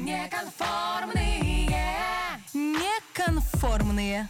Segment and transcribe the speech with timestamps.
[0.00, 1.68] Неконформные.
[2.54, 4.28] Неконформные.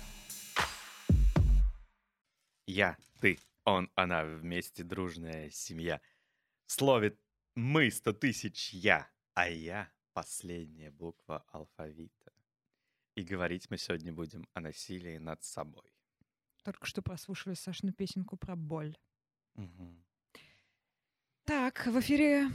[2.66, 6.00] Я, ты, он, она, вместе дружная семья.
[6.66, 7.20] Словит
[7.54, 12.32] мы сто тысяч я, а я последняя буква алфавита.
[13.14, 15.94] И говорить мы сегодня будем о насилии над собой.
[16.64, 18.98] Только что прослушали Сашину песенку про боль.
[19.54, 20.04] Мгм.
[21.44, 22.50] Так, в эфире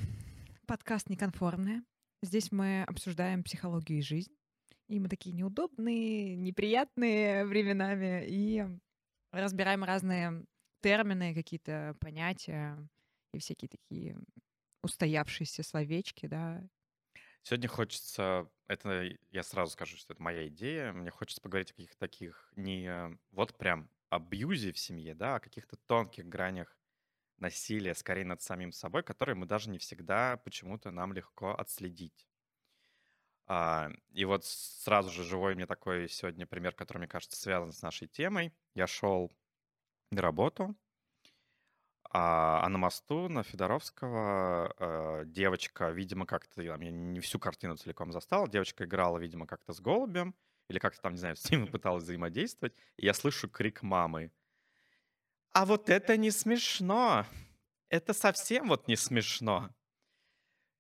[0.68, 1.82] подкаст «Неконформная».
[2.26, 4.36] Здесь мы обсуждаем психологию и жизнь.
[4.88, 8.26] И мы такие неудобные, неприятные временами.
[8.28, 8.66] И
[9.32, 10.44] разбираем разные
[10.82, 12.78] термины, какие-то понятия
[13.34, 14.18] и всякие такие
[14.82, 16.64] устоявшиеся словечки, да.
[17.44, 22.00] Сегодня хочется, это я сразу скажу, что это моя идея, мне хочется поговорить о каких-то
[22.00, 26.76] таких не э, вот прям абьюзе в семье, да, а о каких-то тонких гранях
[27.38, 32.28] насилия, скорее над самим собой, которые мы даже не всегда почему-то нам легко отследить.
[33.48, 37.82] А, и вот сразу же живой мне такой сегодня пример, который, мне кажется, связан с
[37.82, 38.54] нашей темой.
[38.74, 39.32] Я шел
[40.12, 40.76] на работу,
[42.18, 48.12] а, а на мосту на Федоровского э, девочка, видимо, как-то, я не всю картину целиком
[48.12, 50.34] застал, девочка играла, видимо, как-то с голубем,
[50.70, 54.32] или как-то там, не знаю, с ним пыталась взаимодействовать, и я слышу крик мамы.
[55.56, 57.26] А вот это не смешно.
[57.90, 59.72] Это совсем вот не смешно.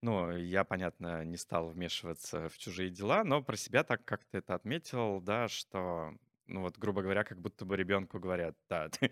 [0.02, 4.54] Ну, я, понятно, не стал вмешиваться в чужие дела, но про себя так как-то это
[4.54, 6.14] отметил, да, что,
[6.46, 9.12] ну вот, грубо говоря, как будто бы ребенку говорят, да, ты-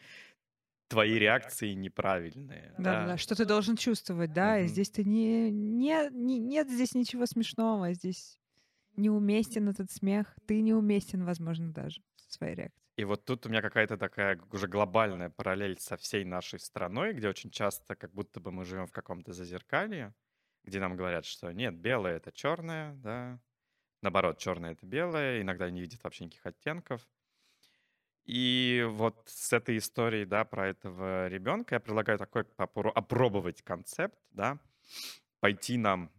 [0.89, 3.17] твои реакции неправильные, Да, да, да.
[3.17, 4.67] что ты должен чувствовать, да, и Мгм.
[4.67, 8.39] здесь ты не, не, не- нет здесь ничего смешного, здесь
[8.97, 12.83] неуместен этот смех, ты неуместен, возможно, даже со своей реакцией.
[12.95, 17.27] И вот тут у меня какая-то такая уже глобальная параллель со всей нашей страной, где
[17.27, 20.13] очень часто как будто бы мы живем в каком-то зазеркалье,
[20.63, 23.39] где нам говорят, что нет, белое это черное, да,
[24.02, 27.08] наоборот, черное это белое, иногда не видят вообще никаких оттенков.
[28.25, 34.18] И вот с этой историей, да, про этого ребенка я предлагаю такой попро- опробовать концепт,
[34.31, 34.59] да,
[35.39, 36.12] пойти нам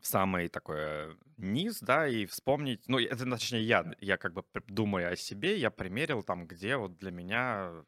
[0.00, 5.10] в самый такой низ, да, и вспомнить, ну, это, точнее, я, я как бы думая
[5.10, 7.84] о себе, я примерил там, где вот для меня,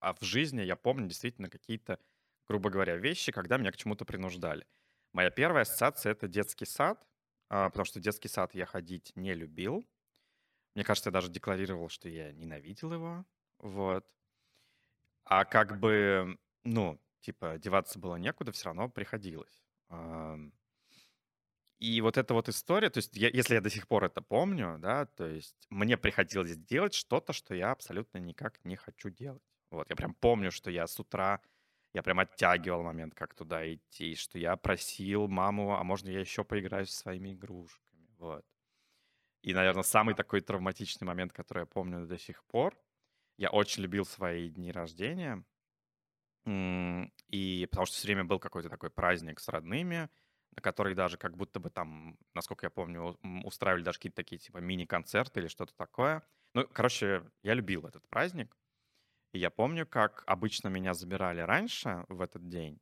[0.00, 1.98] а в жизни я помню действительно какие-то,
[2.46, 4.66] грубо говоря, вещи, когда меня к чему-то принуждали.
[5.12, 7.06] Моя первая ассоциация— это детский сад,
[7.48, 9.84] а, потому что детский сад я ходить не любил.
[10.74, 13.24] Мне кажется, я даже декларировал, что я ненавидел его,
[13.58, 14.06] вот.
[15.24, 19.64] А как бы, ну, типа, деваться было некуда, все равно приходилось.
[21.78, 24.78] И вот эта вот история, то есть я- если я до сих пор это помню,
[24.78, 29.42] да, то есть мне приходилось делать что-то, что я абсолютно никак не хочу делать.
[29.70, 31.42] Вот, я прям помню, что я с утра,
[31.92, 36.44] я прям оттягивал момент, как туда идти, что я просил маму, а можно я еще
[36.44, 38.44] поиграю со своими игрушками, вот.
[39.42, 42.78] И, наверное, самый такой травматичный момент, который я помню до сих пор,
[43.38, 45.44] я очень любил свои дни рождения,
[47.30, 50.08] И потому что все время был какой-то такой праздник с родными,
[50.54, 54.58] на который даже как будто бы там, насколько я помню, устраивали даже какие-то такие типа
[54.58, 56.22] мини-концерты или что-то такое.
[56.54, 58.56] Ну, короче, я любил этот праздник.
[59.32, 62.80] И я помню, как обычно меня забирали раньше в этот день,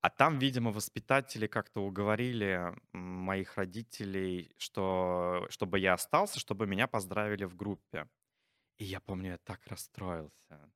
[0.00, 7.44] а там, видимо, воспитатели как-то уговорили моих родителей, что, чтобы я остался, чтобы меня поздравили
[7.44, 8.08] в группе.
[8.78, 10.72] И я помню, я так расстроился.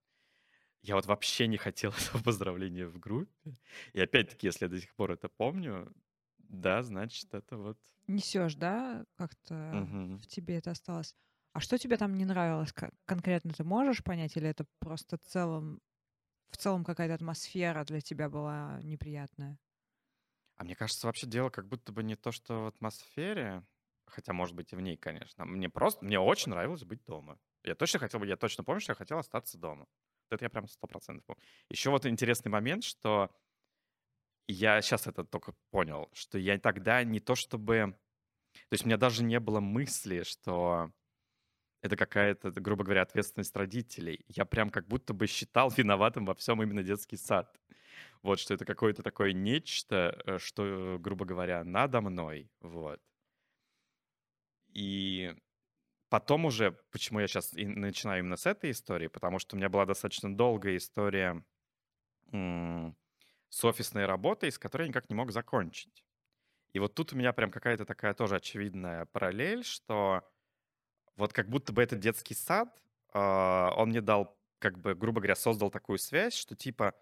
[0.82, 3.56] Я вот вообще не хотел этого поздравления в группе.
[3.92, 5.92] И опять-таки, если я до сих пор это помню,
[6.38, 7.78] да, значит, это вот...
[8.06, 10.20] Несешь, да, как-то Мгм.
[10.20, 11.14] в тебе это осталось.
[11.52, 15.80] А что тебе там не нравилось ко- конкретно, ты можешь понять, или это просто целом,
[16.50, 19.58] в целом какая-то атмосфера для тебя была неприятная?
[20.56, 23.66] А мне кажется, вообще дело как будто бы не то, что в атмосфере,
[24.06, 25.44] хотя, может быть, и в ней, конечно.
[25.44, 27.38] Мне просто, мне очень нравилось быть дома.
[27.62, 29.86] Я точно хотел бы, я точно помню, что я хотел остаться дома.
[30.30, 31.42] Это я прям сто процентов помню.
[31.68, 33.30] Еще вот интересный момент, что
[34.46, 37.96] я сейчас это только понял, что я тогда не то чтобы...
[38.52, 40.92] То есть у меня даже не было мысли, что
[41.82, 44.24] это какая-то, грубо говоря, ответственность родителей.
[44.28, 47.60] Я прям как будто бы считал виноватым во всем именно детский сад.
[48.22, 52.50] Вот, что это какое-то такое нечто, э, что, грубо говоря, надо мной.
[52.60, 53.00] Вот.
[54.74, 55.34] И
[56.10, 59.86] потом уже, почему я сейчас начинаю именно с этой истории, потому что у меня была
[59.86, 61.42] достаточно долгая история
[62.30, 66.04] с офисной работой, с которой я никак не мог закончить.
[66.72, 70.22] И вот тут у меня прям какая-то такая тоже очевидная параллель, что
[71.16, 72.80] вот как будто бы этот детский сад,
[73.12, 76.94] а, он мне дал, как бы, грубо говоря, создал такую связь, что типа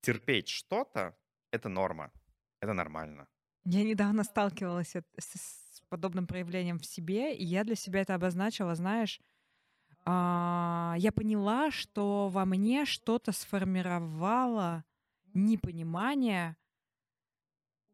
[0.00, 1.16] терпеть что-то—
[1.52, 2.10] это норма,
[2.60, 3.28] это нормально.
[3.64, 5.61] Я недавно сталкивалась с
[5.92, 9.20] подобным проявлением в себе, и я для себя это обозначила, знаешь,
[10.06, 14.84] а, я поняла, что во мне что-то сформировало
[15.34, 16.56] непонимание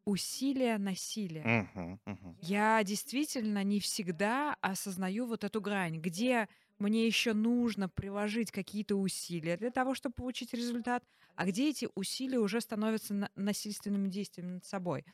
[0.05, 1.55] усилия насилия.
[1.55, 2.37] Мгм, мгм.
[2.41, 6.49] Я действительно не всегда осознаю вот эту грань, где
[6.79, 11.03] мне еще нужно приложить какие-то усилия для того, чтобы получить результат,
[11.35, 15.05] а где эти усилия уже становятся на- насильственными действиями над собой.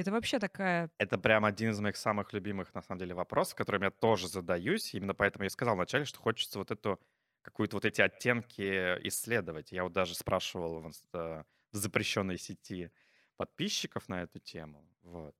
[0.00, 0.90] Это вообще такая...
[0.98, 4.94] Это прям один из моих самых любимых, на самом деле, вопросов, которым я тоже задаюсь.
[4.94, 7.00] Именно поэтому я сказал вначале, что хочется вот эту
[7.42, 8.62] какую-то вот эти оттенки
[9.06, 9.72] исследовать.
[9.72, 12.90] Я вот даже спрашивал в, э, в запрещенной сети
[13.36, 14.88] подписчиков на эту тему.
[15.02, 15.34] Вот.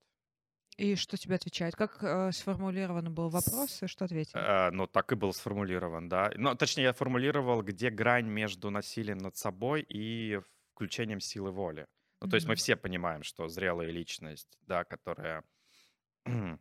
[0.76, 1.76] И что тебе отвечают?
[1.76, 4.42] Как э, сформулирован был вопрос, и что ответили?
[4.42, 6.32] Э, ну, так и был сформулирован, да.
[6.36, 10.40] Ну, точнее, я формулировал, где грань между насилием над собой и
[10.74, 11.86] включением силы воли.
[12.24, 15.44] Ну, то есть мы все понимаем, что зрелая личность, да, которая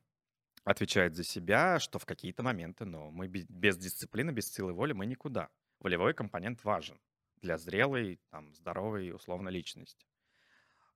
[0.65, 4.91] отвечает за себя, что в какие-то моменты, ну, мы бе- без дисциплины, без силы воли
[4.91, 5.47] мы никуда.
[5.79, 6.99] Волевой компонент важен
[7.37, 10.05] для зрелой, там, здоровой, условно, личности.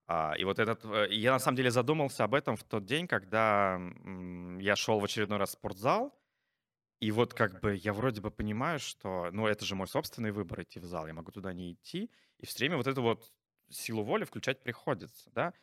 [0.05, 0.83] А, и вот этот...
[0.83, 3.79] э, Я на самом деле задумался об этом в тот день, когда
[4.59, 6.13] я шел в очередной раз в спортзал,
[6.99, 10.63] и вот как бы я вроде бы понимаю, что, ну, это же мой собственный выбор
[10.63, 13.31] идти в зал, я могу туда не идти, и все время вот эту вот
[13.69, 15.53] силу воли включать приходится, да.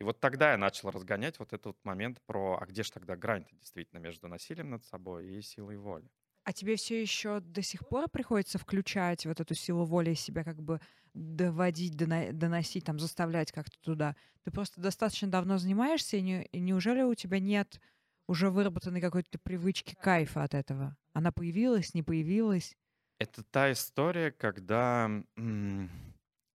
[0.00, 3.16] И вот тогда я начал разгонять вот этот вот момент про, а где же тогда
[3.16, 6.10] грань-то действительно между насилием над собой и силой воли?
[6.44, 10.62] А тебе все еще до сих пор приходится включать вот эту силу воли себя, как
[10.62, 10.80] бы
[11.12, 14.16] доводить, доносить, там, заставлять как-то туда?
[14.44, 17.80] Ты просто достаточно давно занимаешься, и, не- и неужели у тебя нет
[18.26, 20.96] уже выработанной какой-то привычки кайфа от этого?
[21.12, 22.76] Она появилась, не появилась?
[23.18, 25.10] Это та история, когда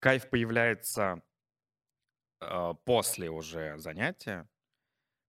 [0.04, 1.24] кайф появляется
[2.42, 4.48] э, после уже занятия,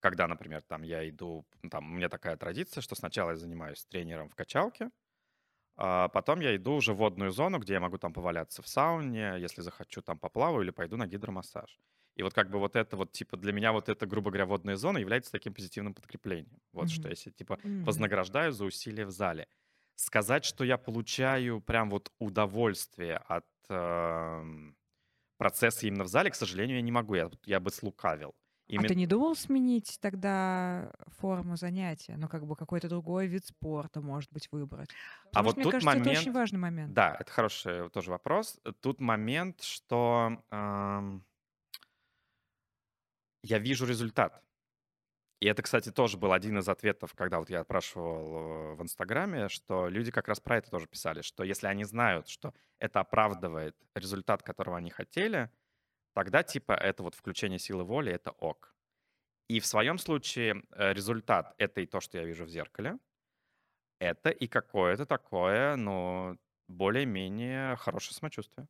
[0.01, 4.29] когда, например, там я иду, там у меня такая традиция, что сначала я занимаюсь тренером
[4.31, 4.91] в качалке,
[5.77, 9.37] а потом я иду уже в водную зону, где я могу там поваляться в сауне,
[9.41, 11.81] если захочу, там поплаваю или пойду на гидромассаж.
[12.17, 14.77] И вот как бы вот это вот, типа, для меня вот это, грубо говоря, водная
[14.77, 16.61] зона является таким позитивным подкреплением.
[16.73, 17.11] Вот что Мгм.
[17.11, 19.49] я себя, типа, вознаграждаю за усилия в зале.
[19.97, 24.77] Сказать, что я получаю прям вот удовольствие от эм,
[25.39, 27.15] процесса именно в зале, к сожалению, я не могу.
[27.15, 28.31] Я, я бы слукавил.
[28.31, 32.17] А ты Именно- не думал сменить тогда форму занятия?
[32.17, 34.89] Ну, как бы какой-то другой вид спорта, может быть, выбрать?
[35.25, 36.35] А Потому вот что, мне тут кажется, это очень момент...
[36.35, 36.93] важный момент.
[36.95, 38.59] Да, это хороший тоже вопрос.
[38.81, 41.25] Тут момент, что эм,
[43.43, 44.43] я вижу результат.
[45.41, 49.49] И это, кстати, тоже был один из ответов, когда вот я спрашивал э, в Инстаграме,
[49.49, 53.77] что люди как раз про это тоже писали, что если они знают, что это оправдывает
[53.95, 55.51] результат, которого они хотели,
[56.15, 58.75] тогда типа это вот включение силы воли, это ок.
[59.49, 62.99] И в своем случае э, результат— это и то, что я вижу в зеркале,
[63.99, 66.39] это и какое-то такое, ну,
[66.69, 68.67] более-менее хорошее самочувствие.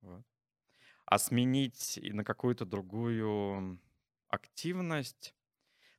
[0.00, 0.24] Вот.
[1.06, 3.80] А сменить на какую-то другую
[4.28, 5.34] активность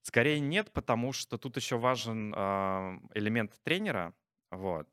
[0.02, 4.14] скорее нет, потому что тут еще важен а, элемент тренера,
[4.52, 4.88] вот.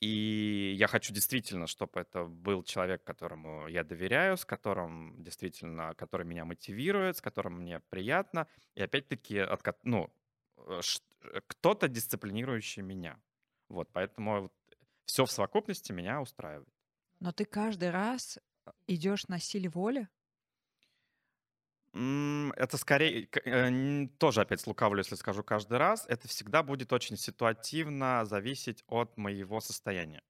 [0.00, 6.26] И я хочу действительно, чтобы это был человек, которому я доверяю, с которым действительно, который
[6.26, 8.46] меня мотивирует, с которым мне приятно.
[8.74, 9.46] И опять-таки,
[9.82, 10.12] ну,
[10.58, 10.80] э,
[11.22, 13.18] э, кто-то дисциплинирующий меня.
[13.70, 14.52] Вот, поэтому
[15.06, 16.68] все в совокупности меня устраивает.
[17.20, 18.38] Но ты каждый раз
[18.86, 20.08] идешь на силе воли?
[21.94, 28.24] Это скорее, э, тоже опять слукавлю, если скажу каждый раз, это всегда будет очень ситуативно
[28.24, 30.22] зависеть от моего состояния.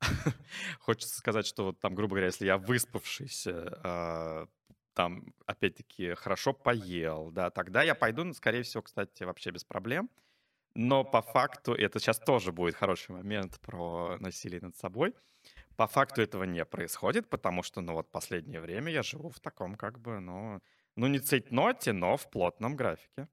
[0.78, 4.46] Хочется сказать, что вот там, грубо говоря, если я выспавшийся, а,
[4.94, 10.10] там, опять-таки, хорошо поел, да, тогда я пойду, ну, скорее всего, кстати, вообще без проблем.
[10.74, 15.14] Но по факту, это сейчас тоже будет хороший момент про насилие над собой,
[15.76, 19.74] по факту этого не происходит, потому что, ну, вот последнее время я живу в таком,
[19.76, 20.60] как бы, ну,
[20.96, 23.28] ну, не цейтноте, но в плотном графике.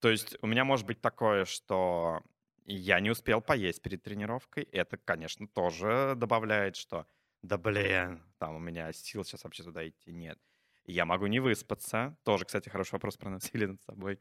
[0.00, 2.22] То есть у меня может быть такое, что
[2.64, 4.64] я не успел поесть перед тренировкой.
[4.64, 7.06] Это, конечно, тоже добавляет, что
[7.42, 10.38] да блин, там у меня сил сейчас вообще туда идти нет.
[10.84, 12.16] Я могу не выспаться.
[12.24, 14.18] Тоже, кстати, хороший вопрос про насилие над собой.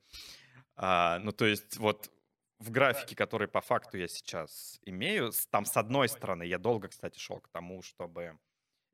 [0.76, 2.12] А, ну, то есть вот
[2.60, 7.20] в графике, который по факту я сейчас имею, там с одной стороны, я долго, кстати,
[7.20, 8.38] шел к тому, чтобы...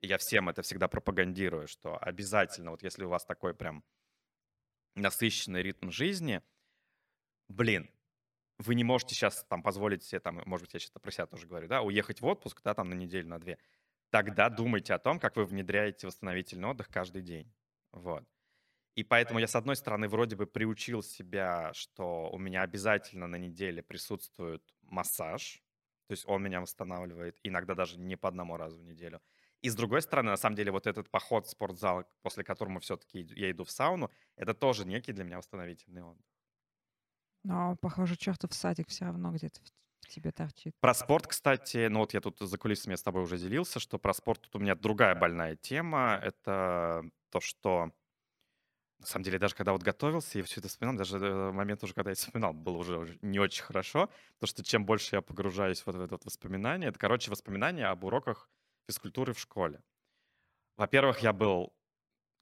[0.01, 3.86] Я всем это всегда пропагандирую, что обязательно, вот если у вас такой прям
[4.96, 6.41] насыщенный ритм жизни,
[7.48, 7.89] блин,
[8.58, 11.48] вы не можете сейчас там позволить себе, там, может быть, я сейчас про себя тоже
[11.48, 13.58] говорю, да, уехать в отпуск, да, там на неделю, на две.
[14.10, 17.51] Тогда думайте о том, как вы внедряете восстановительный отдых каждый день.
[17.91, 18.25] Вот.
[18.95, 23.38] И поэтому я, с одной стороны, вроде бы приучил себя, что у меня обязательно на
[23.38, 25.63] неделе присутствует массаж,
[26.07, 29.21] то есть он меня восстанавливает, иногда даже не по одному разу в неделю.
[29.62, 33.25] И с другой стороны, на самом деле, вот этот поход в спортзал, после которого все-таки
[33.35, 36.25] я иду в сауну, это тоже некий для меня восстановительный отдых.
[37.43, 39.62] Но, похоже, чертов садик все равно где-то
[40.07, 40.73] тебе торчит.
[40.81, 44.13] Про спорт, кстати, ну вот я тут за кулисами с тобой уже делился, что про
[44.13, 46.19] спорт тут у меня другая больная тема.
[46.21, 47.91] Это то, что
[49.00, 51.93] на самом деле, даже когда вот готовился и все это вспоминал, даже э, момент уже,
[51.93, 55.95] когда я вспоминал, было уже не очень хорошо, потому что чем больше я погружаюсь вот
[55.95, 58.50] в это вот воспоминание, это, короче, воспоминания об уроках
[58.88, 59.81] физкультуры в школе.
[60.77, 61.73] Во-первых, я был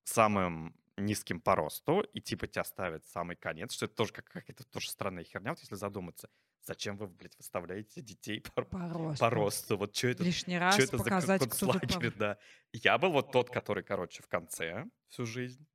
[0.03, 4.63] самым низким по росту, и типа тебя ставят самый конец, что это тоже как, какая-то
[4.65, 6.29] тоже странная херня, вот если задуматься.
[6.63, 9.19] Зачем вы, блядь, выставляете детей по, По росту.
[9.19, 9.77] по росту?
[9.77, 12.37] Вот что это, Лишний что раз это за показать, тут концлагерь, да.
[12.71, 15.65] Я был вот тот, который, короче, в конце всю жизнь.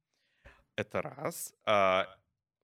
[0.76, 1.54] Это раз.
[1.64, 2.06] А,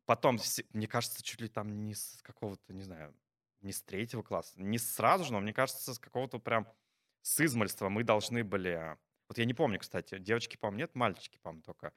[0.05, 0.39] потом,
[0.73, 3.15] мне кажется, чуть ли там не с какого-то, не знаю,
[3.63, 6.69] не с третьего класса, не сразу же, но мне кажется, с какого-то прям
[7.23, 8.99] с измальства мы должны были...
[9.29, 11.93] Вот я не помню, кстати, девочки, по-моему, нет, мальчики, по-моему, только.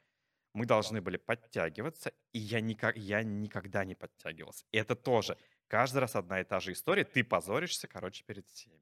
[0.54, 4.66] Мы должны были подтягиваться, и я, никак, я никогда не подтягивался.
[4.72, 7.04] И это тоже каждый раз одна и та же история.
[7.04, 8.80] Ты позоришься, короче, перед всеми.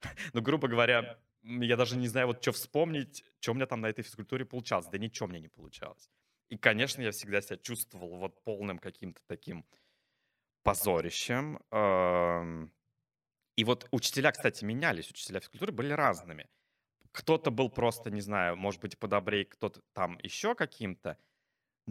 [0.32, 3.88] Ну, грубо говоря, я даже не знаю, вот что вспомнить, что у меня там на
[3.88, 4.86] этой физкультуре получалось.
[4.86, 6.08] Да ничего мне не получалось.
[6.50, 9.64] И, конечно, я всегда себя чувствовал вот полным каким-то таким
[10.62, 11.58] позорищем.
[13.56, 15.10] И вот учителя, кстати, менялись.
[15.10, 16.48] Учителя физкультуры были разными.
[17.12, 21.16] Кто-то был просто, не знаю, может быть, подобрей, кто-то там еще каким-то.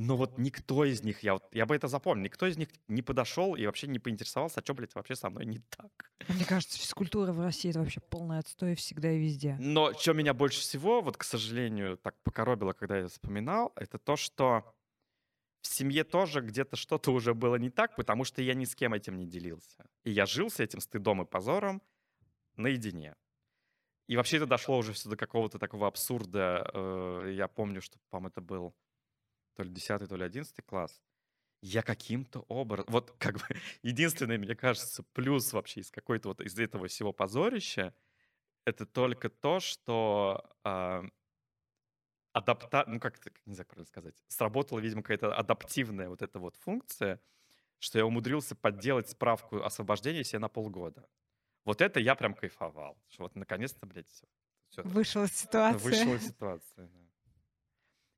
[0.02, 3.02] Но вот никто из них, я, вот, я бы это запомнил, никто из них не
[3.02, 6.14] подошел и вообще не поинтересовался, а что, блядь, вообще со мной не так.
[6.30, 9.58] Мне кажется, физкультура в России это вообще полный отстой всегда и везде.
[9.60, 14.16] Но что меня больше всего, вот, к сожалению, так покоробило, когда я вспоминал, это то,
[14.16, 14.74] что
[15.62, 18.94] в семье тоже где-то что-то уже было не так, потому что я ни с кем
[18.94, 19.86] этим не делился.
[20.06, 21.82] И я жил с этим стыдом и позором
[22.56, 23.16] наедине.
[24.08, 26.72] И вообще это дошло уже все до какого-то такого абсурда.
[26.74, 28.74] Э, Я помню, что, по-моему, это был
[29.60, 31.02] то ли 10, то ли 11 класс.
[31.62, 32.86] Я каким-то образом...
[32.88, 33.44] Вот как бы
[33.84, 37.94] единственный, мне кажется, плюс вообще из какой-то вот из этого всего позорища,
[38.66, 41.04] это только то, что а,
[42.32, 42.86] адапта...
[42.88, 44.16] Ну, как это, не знаю, правильно сказать.
[44.30, 47.20] Сработала, видимо, какая-то адаптивная вот эта вот функция,
[47.80, 51.06] что я умудрился подделать справку освобождения себе на полгода.
[51.66, 52.98] Вот это я прям кайфовал.
[53.10, 54.26] Что вот наконец-то, блядь, все.
[54.84, 55.84] Вышла из ситуации.
[55.84, 56.90] Вышла ситуация.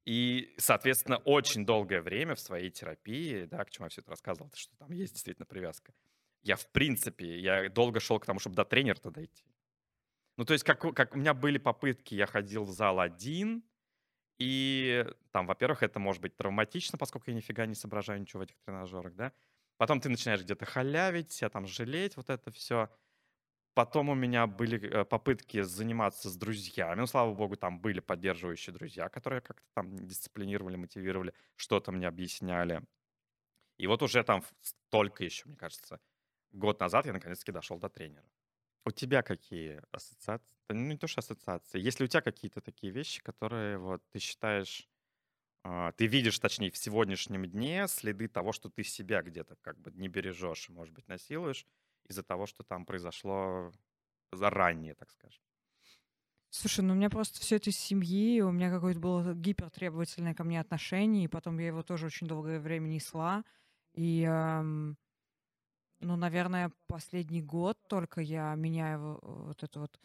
[0.05, 4.51] И, соответственно, очень долгое время в своей терапии, да, к чему я все это рассказывал,
[4.55, 5.93] что там есть действительно привязка.
[6.41, 9.45] Я, в принципе, я долго шел к тому, чтобы до тренера-то дойти.
[10.37, 13.63] Ну, то есть, как, как у меня были попытки, я ходил в зал один,
[14.39, 18.57] и там, во-первых, это может быть травматично, поскольку я нифига не соображаю ничего в этих
[18.65, 19.33] тренажерах, да.
[19.77, 22.89] Потом ты начинаешь где-то халявить, себя там жалеть, вот это все.
[23.73, 26.99] Потом у меня были э, попытки заниматься с друзьями.
[27.01, 32.81] Ну, слава богу, там были поддерживающие друзья, которые как-то там дисциплинировали, мотивировали, что-то мне объясняли.
[33.77, 34.53] И вот уже там в-
[34.89, 35.99] только еще, мне кажется,
[36.51, 38.29] год назад я наконец-таки дошел до тренера.
[38.85, 40.47] У тебя какие ассоциации?
[40.69, 41.79] Ну, не то, что ассоциации.
[41.81, 44.89] Есть ли у тебя какие-то такие вещи, которые вот ты считаешь,
[45.63, 49.91] а, ты видишь, точнее, в сегодняшнем дне следы того, что ты себя где-то как бы
[49.91, 51.67] не бережешь, может быть, насилуешь
[52.11, 53.71] из-за того, что там произошло
[54.31, 55.43] заранее, так скажем.
[56.49, 60.43] Слушай, ну у меня просто все это из семьи, у меня какое-то было гипертребовательное ко
[60.43, 63.45] мне отношение, и потом я его тоже очень долгое время несла.
[63.93, 64.97] И, эм,
[66.01, 69.99] ну, наверное, последний год только я меняю во- вот это вот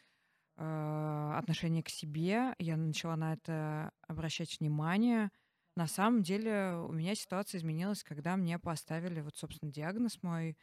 [0.58, 5.30] э, отношение к себе, я начала на это обращать внимание.
[5.76, 10.56] На самом деле у меня ситуация изменилась, когда мне поставили вот, собственно, диагноз мой,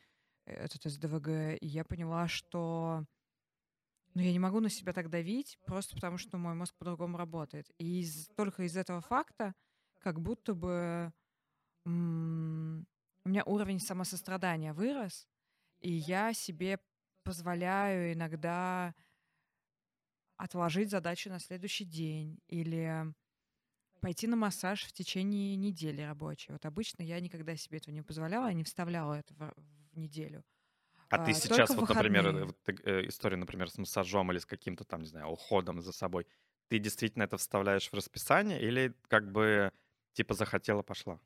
[0.46, 3.06] этот СДВГ, и я поняла, что
[4.14, 7.70] но я не могу на себя так давить, просто потому что мой мозг по-другому работает.
[7.80, 9.56] И из- только из этого факта,
[10.00, 11.12] как будто бы
[11.86, 12.88] м,
[13.26, 15.28] у меня уровень самосострадания вырос,
[15.82, 16.80] и я себе
[17.24, 18.96] позволяю иногда
[20.38, 23.14] отложить задачу на следующий день или
[24.02, 26.52] пойти на массаж в течение недели рабочей.
[26.54, 29.54] Вот обычно я никогда себе этого не позволяла, я не вставляла это в,
[29.94, 30.44] в неделю.
[31.10, 32.46] А ты А, сейчас, только в вот, например, э, выходные.
[32.46, 35.92] вот ты, э, история, например, с массажом или с каким-то там, не знаю, уходом за
[35.94, 36.28] собой,
[36.70, 39.72] ты действительно это вставляешь в расписание или как бы
[40.14, 41.20] типа захотела, пошла?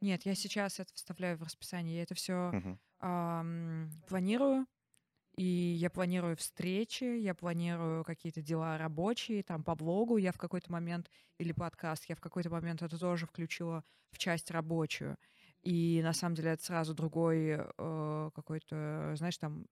[0.00, 2.78] Нет, я сейчас это вставляю в расписание, я это все Мгм.
[3.00, 4.66] ам, планирую
[5.36, 10.72] и я планирую встречи, я планирую какие-то дела рабочие, там по блогу я в какой-то
[10.72, 15.18] момент, или подкаст, я в какой-то момент это тоже включила в часть рабочую.
[15.64, 19.66] И на самом деле это сразу другой э, какой-то, знаешь, там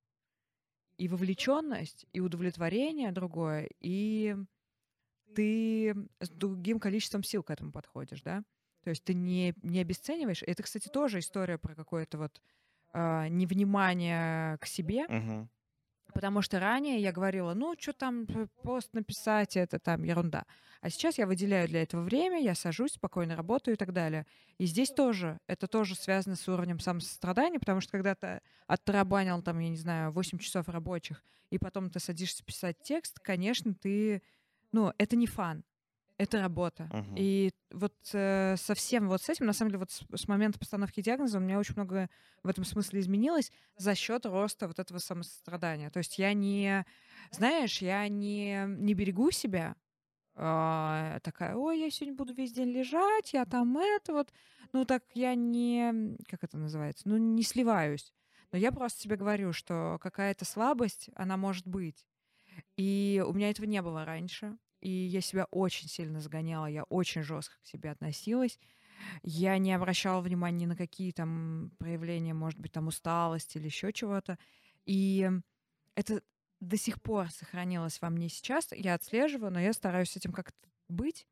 [0.99, 4.37] и вовлеченность, и удовлетворение другое, и
[5.35, 8.45] ты с другим количеством сил к этому подходишь, да?
[8.85, 10.43] То есть ты не, не обесцениваешь.
[10.43, 12.43] Это, кстати, тоже история про какое-то вот
[12.95, 15.07] э, невнимание к себе.
[15.09, 15.49] Мгм.
[16.13, 18.27] Потому что ранее я говорила, ну, что там
[18.63, 20.45] пост написать, это там ерунда.
[20.81, 24.27] А сейчас я выделяю для этого время, я сажусь, спокойно работаю и так далее.
[24.59, 29.59] И здесь тоже, это тоже связано с уровнем самосострадания, потому что когда ты оттарабанил там,
[29.61, 34.23] я не знаю, 8 часов рабочих, и потом ты садишься писать текст, конечно, ты,
[34.73, 35.65] ну, это не фан,
[36.23, 36.89] это работа.
[36.93, 37.15] Мгм.
[37.17, 41.01] И вот э, совсем вот с этим, на самом деле, вот с, с момента постановки
[41.01, 42.09] диагноза у меня очень много
[42.43, 45.91] в этом смысле изменилось за счет роста вот этого самосострадания.
[45.91, 46.85] То есть я не,
[47.31, 49.77] знаешь, я не, не берегу себя,
[50.35, 54.33] а, такая, ой, я сегодня буду весь день лежать, я там это вот.
[54.73, 58.13] Ну, так я не, как это называется, ну, не сливаюсь.
[58.51, 62.07] Но я просто себе говорю, что какая-то слабость, она может быть.
[62.77, 64.57] И у меня этого не было раньше.
[64.83, 68.59] И я себя очень сильно загоняла, я очень жестко к себе относилась.
[69.23, 73.93] Я не обращала внимания ни на какие там проявления, может быть, там усталости или еще
[73.93, 74.39] чего-то.
[74.85, 75.31] И
[75.95, 76.23] это
[76.61, 78.73] до сих пор сохранилось во мне сейчас.
[78.73, 81.27] Я отслеживаю, но я стараюсь с этим как-то быть.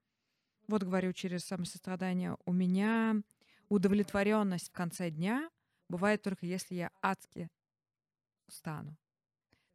[0.69, 2.37] Вот говорю через самосострадание.
[2.45, 3.17] У меня
[3.69, 5.51] удовлетворенность в конце дня
[5.89, 7.49] бывает только если я адски
[8.47, 8.97] устану.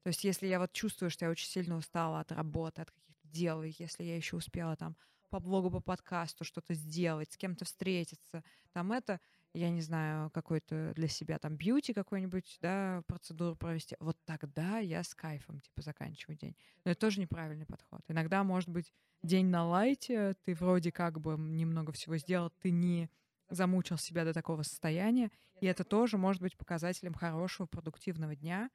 [0.04, 3.05] То есть если я вот чувствую, что я очень сильно устала от работы, от каких-то
[3.32, 4.96] дел, и если я еще успела там
[5.30, 9.20] по блогу, по подкасту что-то сделать, с кем-то встретиться, там это,
[9.54, 15.04] я не знаю, какой-то для себя там бьюти какой-нибудь, да, процедуру провести, вот тогда я
[15.04, 16.56] с кайфом, типа, заканчиваю день.
[16.84, 18.02] Но это тоже неправильный подход.
[18.08, 23.10] Иногда, может быть, день на лайте, ты вроде как бы немного всего сделал, ты не
[23.50, 28.70] замучил себя до такого состояния, и это тоже может быть показателем хорошего, продуктивного дня.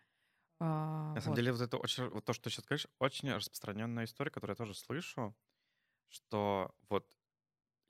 [0.60, 1.36] А, На самом вот.
[1.36, 4.56] деле, вот это очень, вот то, что ты сейчас говоришь, очень распространенная история, которую я
[4.56, 5.36] тоже слышу,
[6.08, 7.16] что вот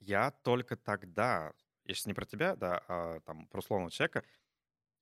[0.00, 1.54] я только тогда,
[1.84, 4.24] я сейчас не про тебя, да, а там про условного человека,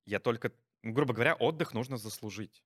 [0.05, 0.53] я только,
[0.83, 2.63] ну, грубо говоря, отдых нужно заслужить.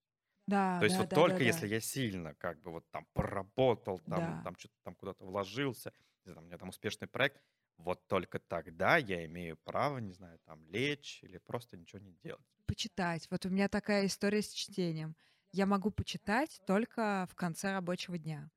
[0.47, 1.67] Да, То есть да, вот да, только да, если да.
[1.67, 4.43] я сильно как бы вот там поработал, там, Да.
[4.43, 5.93] там что-то там куда-то вложился,
[6.25, 7.41] знаю, у меня там успешный проект,
[7.77, 12.52] вот только тогда я имею право, не знаю, там лечь или просто ничего не делать.
[12.65, 13.28] Почитать.
[13.30, 15.15] Вот у меня такая история с чтением.
[15.52, 18.49] Я могу почитать только в конце рабочего дня.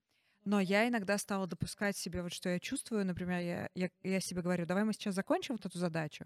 [0.45, 3.05] Но я иногда стала допускать себе вот что я чувствую.
[3.05, 6.25] Например, я, я, я себе говорю, давай мы сейчас закончим вот эту задачу,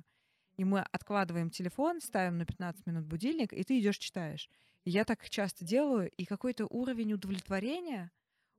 [0.59, 4.51] и мы откладываем телефон, ставим на 15 минут будильник, и ты идешь читаешь.
[4.85, 8.13] И я так часто делаю, и какой-то уровень удовлетворения,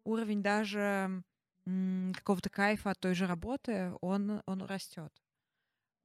[0.04, 1.24] уровень даже
[1.66, 5.14] какого-то кайфа от той же работы, он, он растет.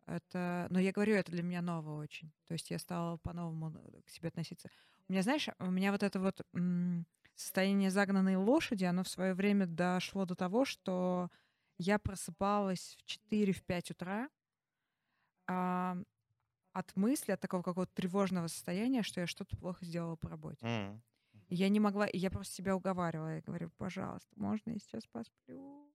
[0.06, 2.32] Это, но я говорю, это для меня ново очень.
[2.46, 3.72] То есть я стала по-новому
[4.04, 4.70] к себе относиться.
[5.08, 6.40] У меня, знаешь, у меня вот это вот
[7.34, 11.30] состояние загнанной лошади, оно в свое время дошло до того, что
[11.78, 14.30] я просыпалась в 4-5 утра
[15.48, 15.96] а,
[16.72, 20.66] от мысли, от такого какого-то тревожного состояния, что я что-то плохо сделала по работе.
[21.48, 23.36] И я не могла, я просто себя уговаривала.
[23.36, 25.85] Я говорю, пожалуйста, можно я сейчас посплю?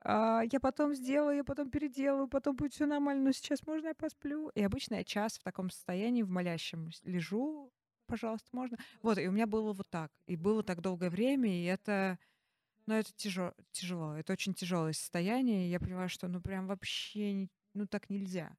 [0.00, 3.94] А, я потом сделаю, я потом переделаю, потом будет все нормально, но сейчас можно я
[3.94, 4.48] посплю?
[4.50, 7.72] И обычно я час в таком состоянии, в молящем лежу,
[8.06, 8.78] пожалуйста, можно?
[9.02, 10.10] Вот, и у меня было вот так.
[10.26, 12.18] И было так долгое время, и это,
[12.86, 14.14] ну, это тяжело, тяжело.
[14.14, 18.56] Это очень тяжелое состояние, я понимаю, что, ну, прям вообще, ну, так нельзя.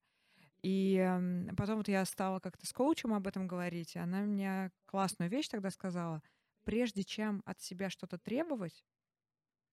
[0.64, 5.30] И потом вот я стала как-то с коучем об этом говорить, и она мне классную
[5.30, 6.22] вещь тогда сказала.
[6.64, 8.86] Прежде чем от себя что-то требовать,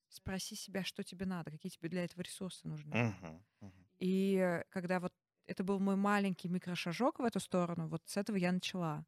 [0.08, 2.92] спроси себя, что тебе надо, какие тебе для этого ресурсы нужны.
[2.92, 3.84] Мгм, мгм.
[3.98, 5.12] И э, когда вот
[5.46, 9.04] это был мой маленький микрошажок в эту сторону, вот с этого я начала.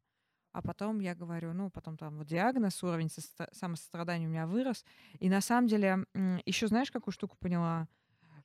[0.53, 4.83] А потом я говорю, ну, потом там вот диагноз, уровень соста- самосострадания у меня вырос.
[5.19, 6.05] И на самом деле,
[6.45, 7.87] еще знаешь, какую штуку поняла?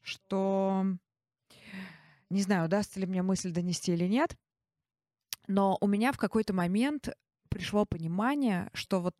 [0.02, 0.86] Что
[2.30, 4.36] не знаю, удастся ли мне мысль донести или нет,
[5.46, 7.08] но у меня в какой-то момент
[7.48, 9.14] пришло понимание, что вот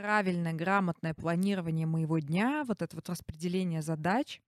[0.00, 4.40] правильное, грамотное планирование моего дня, вот это вот распределение задач,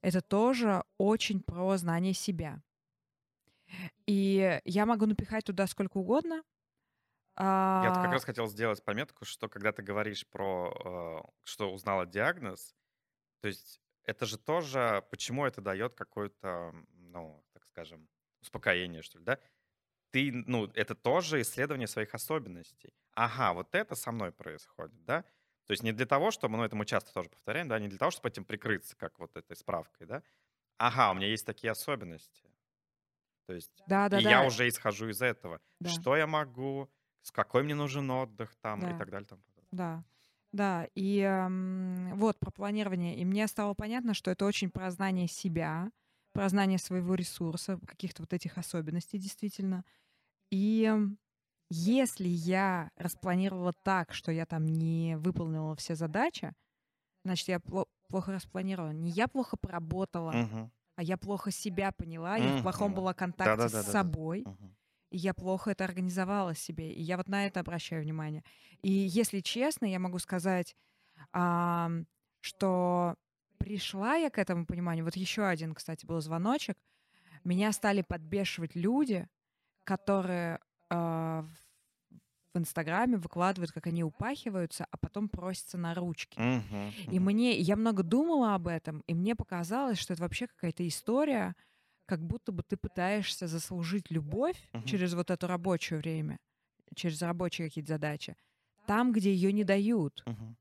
[0.00, 2.62] это тоже очень про знание себя.
[4.06, 6.42] И я могу напихать туда сколько угодно.
[7.36, 11.72] Я тут как а, раз хотел сделать пометку, что когда ты говоришь про, э, что
[11.72, 12.74] узнала диагноз,
[13.40, 18.08] то есть это же тоже, почему это дает какое-то, ну, так скажем,
[18.40, 19.38] успокоение, что ли, да?
[20.10, 22.94] Ты, ну, это тоже исследование своих особенностей.
[23.14, 25.22] Ага, вот это со мной происходит, да?
[25.66, 27.98] То есть не для того, чтобы, ну, это мы часто тоже повторяем, да, не для
[27.98, 30.22] того, чтобы этим прикрыться, как вот этой справкой, да?
[30.78, 32.44] Ага, у меня есть такие особенности.
[33.46, 35.60] То есть Да, да, и я да, уже исхожу из этого.
[35.80, 36.90] да, Что я могу,
[37.22, 39.26] с какой мне нужен отдых там и да, так далее.
[39.26, 39.42] Там.
[39.72, 40.04] да,
[40.52, 40.88] да.
[40.94, 43.16] И ам, вот про планирование.
[43.18, 45.90] И мне стало понятно, что это очень про знание себя,
[46.32, 49.84] про знание своего ресурса, каких-то вот этих особенностей действительно.
[50.50, 50.92] И
[51.70, 56.54] если я распланировала так, что я там не выполнила все задачи,
[57.24, 58.90] значит, я пло- плохо распланировала.
[58.92, 60.70] Не я плохо поработала, Мгм.
[60.96, 63.74] а я плохо себя поняла, я в плохом была контакте с Да-да-да-да-да.
[63.74, 64.76] собой, Мгм.
[65.10, 66.92] и я плохо это организовала себе.
[66.92, 68.44] И я вот на это обращаю внимание.
[68.82, 70.76] И если честно, я могу сказать,
[71.32, 72.06] ам,
[72.40, 73.16] что
[73.58, 75.04] пришла я к этому пониманию.
[75.04, 76.76] Вот еще один, кстати, был звоночек.
[77.44, 79.28] Меня стали подбешивать люди,
[79.84, 81.46] которые а,
[82.54, 86.42] в Инстаграме выкладывают, как они упахиваются, а потом просятся на ручки.
[86.42, 86.94] Мгм.
[87.10, 87.20] И Мгм.
[87.20, 91.56] мне, я много думала об этом, и мне показалось, что это вообще какая-то история,
[92.06, 94.84] как будто бы ты пытаешься заслужить любовь Мгм.
[94.84, 96.38] через вот это рабочее время,
[96.94, 98.36] через рабочие какие-то задачи,
[98.86, 100.26] там, где ее не дают.
[100.26, 100.56] Мгм.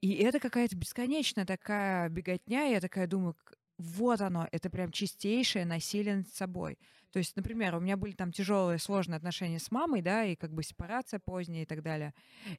[0.00, 3.36] И это какая-то бесконечная такая беготня, я такая думаю,
[3.78, 6.78] вот оно, это прям чистейшее насилие над собой.
[7.12, 10.52] То есть, например, у меня были там тяжелые, сложные отношения с мамой, да, и как
[10.52, 12.12] бы сепарация поздняя и так далее.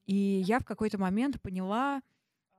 [0.06, 2.02] И я в какой-то момент поняла,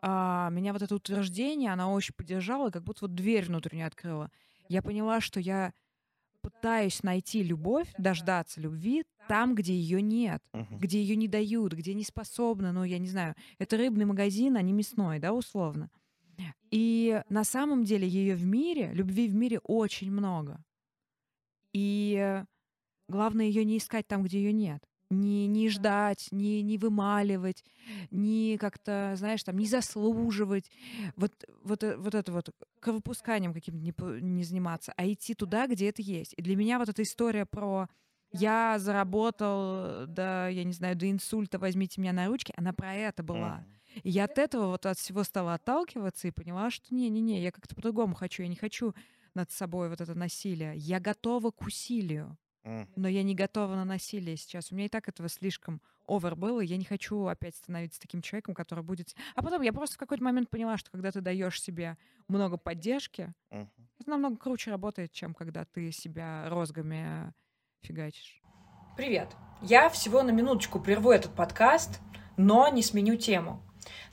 [0.02, 4.30] а, меня вот это утверждение, она очень поддержала, как будто вот дверь внутреннюю открыла.
[4.68, 5.72] Я поняла, что я
[6.42, 10.78] пытаюсь найти любовь, дождаться любви там, где ее нет, Мгм.
[10.78, 14.62] где ее не дают, где не способны, ну, я не знаю, это рыбный магазин, а
[14.62, 15.90] не мясной, да, условно.
[16.70, 20.64] И на самом деле ее в мире, любви в мире очень много.
[21.72, 22.42] И
[23.08, 24.82] главное ее не искать там, где ее нет.
[25.10, 27.64] Не, не ждать, не, не вымаливать,
[28.12, 30.70] не как-то, знаешь, там, не заслуживать.
[31.16, 31.32] Вот,
[31.64, 36.00] вот, э- вот это вот кровопусканием каким-то не, не заниматься, а идти туда, где это
[36.00, 36.34] есть.
[36.36, 37.88] И для меня вот эта история про
[38.32, 43.24] я заработал, да, я не знаю, до инсульта, возьмите меня на ручки, она про это
[43.24, 43.64] была.
[44.04, 47.74] И я от этого вот от всего стала отталкиваться и поняла, что не-не-не, я как-то
[47.74, 48.42] по-другому хочу.
[48.44, 48.94] Я не хочу
[49.34, 50.74] над собой вот это насилие.
[50.76, 52.38] Я готова к усилию.
[52.64, 54.70] Но я не готова на насилие сейчас.
[54.70, 58.20] У меня и так этого слишком овер было, и я не хочу опять становиться таким
[58.20, 59.14] человеком, который будет...
[59.34, 61.96] А потом я просто в какой-то момент поняла, что когда ты даешь себе
[62.28, 63.70] много поддержки, Мгм.
[64.00, 67.32] это намного круче работает, чем когда ты себя розгами
[67.82, 68.42] фигачишь.
[68.96, 69.28] Привет!
[69.62, 72.00] Я всего на минуточку прерву этот подкаст,
[72.36, 73.62] но не сменю тему.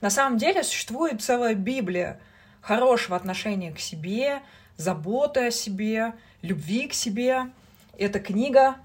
[0.00, 2.20] На самом деле существует целая Библия
[2.60, 4.42] хорошего отношения к себе,
[4.76, 7.50] заботы о себе, любви к себе.
[7.98, 8.76] Это книга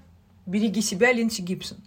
[0.44, 1.78] «Береги себя» Линдси Гибсон.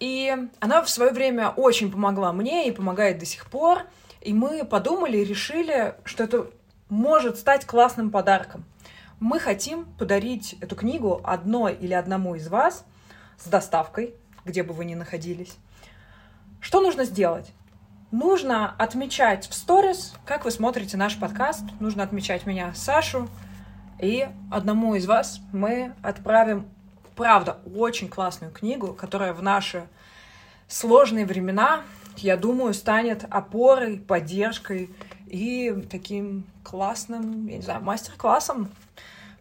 [0.00, 3.82] И она в свое время очень помогла мне и помогает до сих пор.
[4.20, 6.50] И мы подумали и решили, что это
[6.88, 8.64] может стать классным подарком.
[9.20, 12.84] Мы хотим подарить эту книгу одной или одному из вас
[13.38, 15.56] с доставкой, где бы вы ни находились.
[16.60, 17.52] Что нужно сделать?
[18.10, 21.62] Нужно отмечать в сторис, как вы смотрите наш подкаст.
[21.78, 23.28] Нужно отмечать меня, Сашу.
[24.00, 26.68] И одному из вас мы отправим,
[27.16, 29.86] правда, очень классную книгу, которая в наши
[30.68, 31.84] сложные времена,
[32.16, 34.90] я думаю, станет опорой, поддержкой
[35.26, 38.70] и таким классным, я не знаю, мастер-классом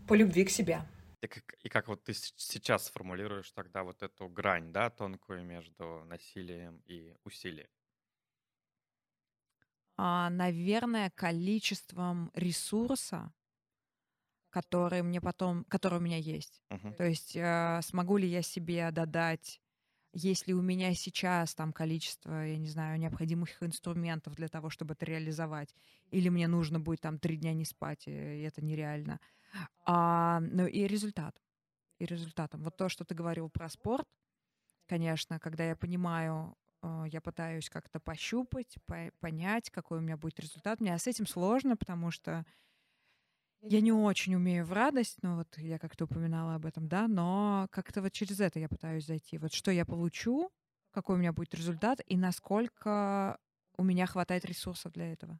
[0.07, 0.81] по любви к себе.
[1.21, 6.03] И как, и как вот ты сейчас сформулируешь тогда вот эту грань, да, тонкую между
[6.05, 7.67] насилием и усилием?
[9.97, 13.33] А, наверное, количеством ресурса,
[14.49, 16.61] который мне потом, который у меня есть.
[16.69, 16.95] Мгм.
[16.95, 19.61] То есть э, смогу ли я себе додать,
[20.13, 24.93] есть ли у меня сейчас там количество, я не знаю, необходимых инструментов для того, чтобы
[24.93, 25.75] это реализовать,
[26.11, 29.19] или мне нужно будет там три дня не спать, и это нереально.
[29.85, 31.41] А, ну и результат.
[31.99, 32.63] И результатом.
[32.63, 34.07] Вот то, что ты говорил про спорт,
[34.87, 40.39] конечно, когда я понимаю, э, я пытаюсь как-то пощупать, по- понять, какой у меня будет
[40.39, 40.81] результат.
[40.81, 42.45] Мне с этим сложно, потому что
[43.61, 47.67] я не очень умею в радость, ну вот я как-то упоминала об этом, да, но
[47.71, 49.37] как-то вот через это я пытаюсь зайти.
[49.37, 50.51] Вот что я получу,
[50.91, 53.37] какой у меня будет результат и насколько
[53.77, 55.39] у меня хватает ресурсов для этого.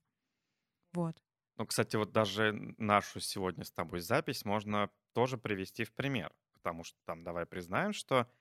[0.94, 1.22] Вот.
[1.58, 6.84] Ну, кстати, вот даже нашу сегодня с тобой запись можно тоже привести в пример, потому
[6.84, 8.32] что там давай признаем, что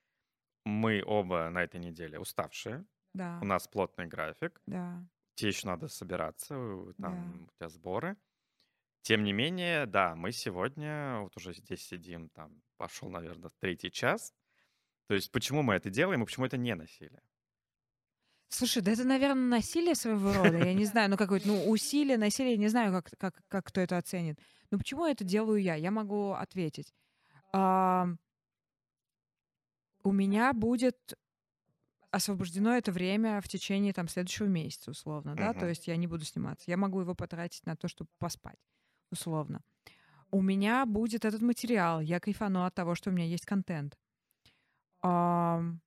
[0.64, 5.88] мы оба на этой неделе уставшие, Да, у нас плотный график, да, тебе еще надо
[5.88, 7.14] собираться, у- да.
[7.18, 8.16] там у тебя сборы.
[9.02, 14.34] Тем не менее, да, мы сегодня вот уже здесь сидим, там пошел, наверное, третий час,
[15.08, 17.22] То есть почему мы это делаем и почему это не насилие?
[18.50, 20.56] Слушай, да это, наверное, насилие своего рода.
[20.58, 23.98] Я не знаю, ну какое-то, ну, усилие, насилие, не знаю, как, как, как кто это
[23.98, 24.38] оценит.
[24.70, 25.74] Но почему это делаю я?
[25.74, 26.94] Я могу ответить.
[27.52, 28.08] А,
[30.02, 31.14] у меня будет
[32.10, 35.60] освобождено это время в течение там следующего месяца, условно, да, Мгм.
[35.60, 36.70] то есть я не буду сниматься.
[36.70, 38.58] Я могу его потратить на то, чтобы поспать,
[39.10, 39.62] условно.
[40.30, 43.98] У меня будет этот материал, я кайфану от того, что у меня есть контент.
[45.00, 45.80] Ам,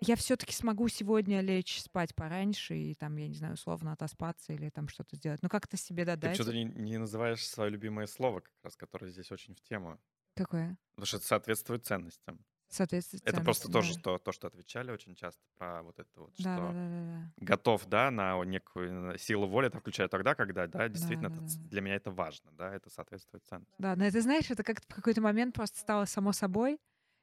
[0.00, 4.68] я все-таки смогу сегодня лечь спать пораньше и там, я не знаю, условно отоспаться или
[4.68, 5.42] там что-то сделать.
[5.42, 6.34] Ну, как-то себе Ты додать.
[6.34, 9.98] что-то не, не называешь свое любимое слово, как раз, которое здесь очень в тему.
[10.34, 10.76] Какое?
[10.94, 12.44] Потому что это соответствует ценностям.
[12.68, 14.02] Соответствует Это просто тоже да.
[14.02, 17.02] то, то, что отвечали очень часто про вот это вот, Да, что да, да, да,
[17.04, 17.32] да.
[17.38, 21.42] готов, да, на некую э, силу воли, это включаю тогда, когда, да, действительно, да, это
[21.42, 21.70] ц- да.
[21.70, 23.78] для меня это важно, да, это соответствует ценностям.
[23.78, 26.78] Да, но это, знаешь, это как-то в какой-то момент просто стало само собой,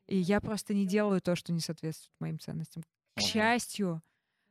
[0.08, 2.84] и я просто не делаю то, что не соответствует моим ценностям.
[3.16, 3.22] К Мгм.
[3.22, 4.02] счастью,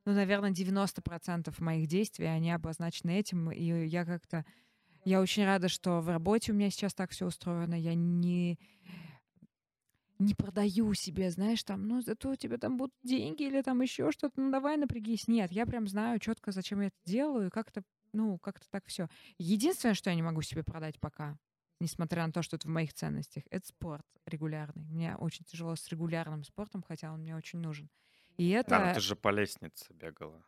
[0.06, 4.44] ну, наверное, 90% моих действий, они обозначены этим, и я как-то...
[5.04, 7.74] Я очень рада, что в работе у меня сейчас так все устроено.
[7.74, 8.58] Я не
[10.18, 14.10] не продаю себе, знаешь, там, ну, зато у тебя там будут деньги или там еще
[14.12, 15.28] что-то, ну, давай напрягись.
[15.28, 19.08] Нет, я прям знаю четко, зачем я это делаю, и как-то, ну, как-то так все.
[19.38, 21.38] Единственное, что я не могу себе продать пока,
[21.80, 24.84] несмотря на то, что это в моих ценностях, это спорт регулярный.
[24.84, 27.90] Мне очень тяжело с регулярным спортом, хотя он мне очень нужен.
[28.36, 28.70] И это...
[28.70, 30.44] Да, ну ты же по лестнице бегала,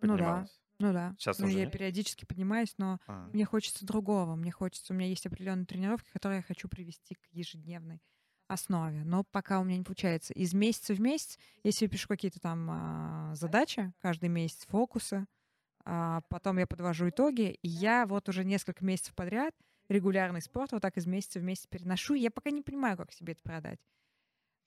[0.00, 0.08] Ну да.
[0.16, 0.60] поднималась.
[0.78, 1.16] Ну да.
[1.18, 1.72] Щас ну, уже я нет?
[1.72, 3.28] периодически поднимаюсь, но А.
[3.32, 4.36] мне хочется другого.
[4.36, 8.02] Мне хочется, у меня есть определенные тренировки, которые я хочу привести к ежедневной
[8.48, 9.02] основе.
[9.04, 10.32] Но пока у меня не получается.
[10.34, 15.26] Из месяца в месяц, если я пишу какие-то там а, задачи, каждый месяц фокусы,
[15.84, 19.54] а, потом я подвожу итоги, и я вот уже несколько месяцев подряд
[19.88, 22.14] регулярный спорт вот так из месяца в месяц переношу.
[22.14, 23.78] Я пока не понимаю, как себе это продать.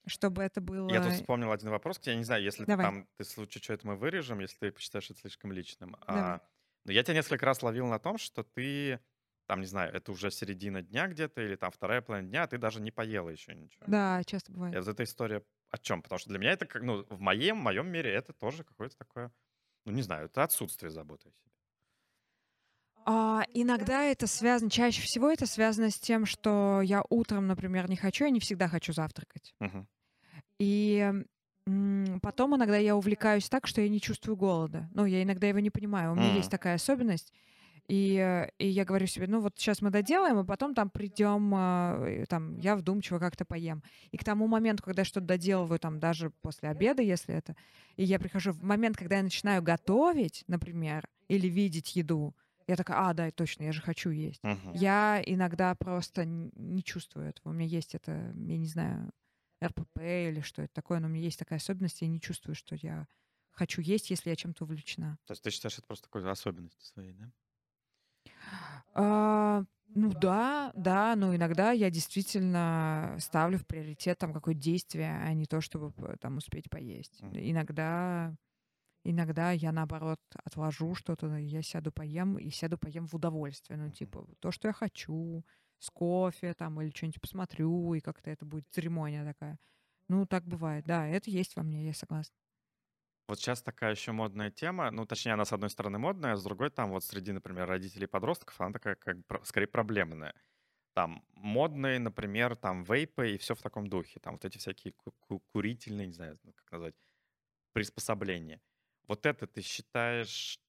[0.07, 0.89] Чтобы это было...
[0.89, 2.85] Я тут вспомнил один вопрос, я не знаю, если Давай.
[2.85, 5.97] там ты в случае что это мы вырежем, если ты посчитаешь это слишком личным.
[6.07, 6.21] Давай.
[6.21, 6.41] А,
[6.85, 8.99] но я тебя несколько раз ловил на том, что ты,
[9.49, 12.59] там, не знаю, это уже середина дня где-то, или там вторая половина дня, а ты
[12.59, 13.87] даже не поела еще ничего.
[13.87, 14.73] Да, часто бывает.
[14.73, 16.01] И вот эта история о чем?
[16.03, 18.97] Потому что для меня это, как, ну, в моем, в моем мире это тоже какое-то
[18.97, 19.33] такое,
[19.85, 21.51] ну, не знаю, это отсутствие заботы о себе.
[23.05, 27.95] А, иногда это связано, чаще всего это связано с тем, что я утром, например, не
[27.95, 29.53] хочу, я не всегда хочу завтракать.
[29.59, 29.87] Мгм.
[30.57, 31.11] И
[32.21, 34.89] потом иногда я увлекаюсь так, что я не чувствую голода.
[34.93, 36.11] Ну, я иногда его не понимаю.
[36.11, 36.51] У меня есть Мгм.
[36.51, 37.33] такая особенность.
[37.89, 41.51] И, э, и я говорю себе, ну вот сейчас мы доделаем, а потом там придем,
[41.55, 43.83] а, там, я вдумчиво как-то поем.
[44.11, 47.55] И к тому моменту, когда я что-то доделываю, там, даже после обеда, если это,
[47.95, 52.35] и я прихожу в момент, когда я начинаю готовить, например, или видеть еду,
[52.67, 54.43] я такая, а, да, точно, я же хочу есть.
[54.43, 54.73] Мгм.
[54.73, 57.51] Я иногда просто не чувствую этого.
[57.51, 59.09] У меня есть это, я не знаю,
[59.63, 59.99] РПП
[60.29, 63.07] или что это такое, но у меня есть такая особенность, я не чувствую, что я
[63.51, 65.17] хочу есть, если я чем-то увлечена.
[65.25, 67.31] То есть ты считаешь, это просто такой особенностью своей, да?
[68.93, 69.63] А,
[69.95, 75.45] ну да, да, но иногда я действительно ставлю в приоритет там какое-то действие, а не
[75.45, 77.19] то, чтобы там успеть поесть.
[77.33, 78.35] Иногда,
[79.03, 84.27] иногда я наоборот отложу что-то, я сяду поем и сяду поем в удовольствие, ну типа
[84.39, 85.45] то, что я хочу,
[85.79, 89.57] с кофе там или что-нибудь посмотрю и как-то это будет церемония такая.
[90.07, 92.35] Ну так бывает, да, это есть во мне, я согласна.
[93.29, 96.43] Вот сейчас такая еще модная тема, ну, точнее, она с одной стороны модная, а с
[96.43, 100.33] другой там вот среди, например, родителей подростков она такая, как скорее проблемная.
[100.95, 104.19] Там модные, например, там вейпы и все в таком духе.
[104.19, 106.95] Там вот эти всякие ку- ку- курительные, не знаю, ну, как назвать,
[107.73, 108.61] приспособления.
[109.07, 110.59] Вот это ты считаешь,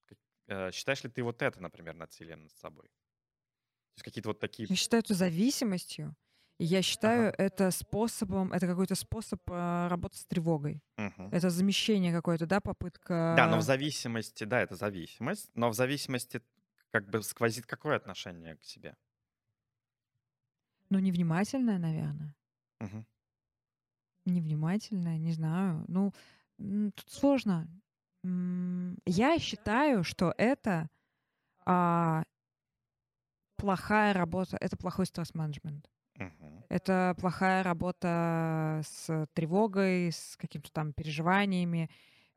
[0.47, 2.89] э, считаешь ли ты вот это, например, насилием над собой?
[2.89, 4.69] То есть какие-то вот такие...
[4.69, 6.15] Я считаю это зависимостью.
[6.63, 10.83] Я считаю это способом, это какой-то способ а, работы с тревогой.
[10.99, 11.31] Мгм.
[11.33, 13.33] Это замещение какое-то, да, попытка...
[13.35, 16.43] Да, но в зависимости, да, это зависимость, но в зависимости
[16.91, 18.95] как бы сквозит какое отношение к себе?
[20.91, 22.37] Ну, невнимательное, наверное.
[22.79, 23.07] Мгм.
[24.27, 25.87] Невнимательное, не знаю.
[25.89, 26.13] Ну,
[26.59, 27.69] тут сложно.
[29.07, 30.91] Я считаю, что это
[31.65, 32.25] а,
[33.57, 35.89] плохая работа, это плохой стресс-менеджмент.
[36.71, 41.91] Это плохая работа с тревогой, с какими-то там переживаниями.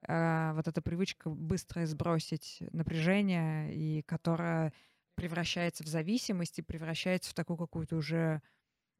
[0.08, 4.74] А, Вот эта привычка быстро сбросить напряжение, и которая
[5.16, 8.42] превращается в зависимость и превращается в такую какую-то уже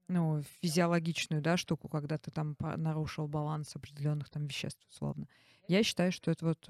[0.10, 5.28] ну, физиологичную да, штуку, когда ты там нарушил баланс определенных там веществ, условно.
[5.68, 6.70] Я считаю, что это вот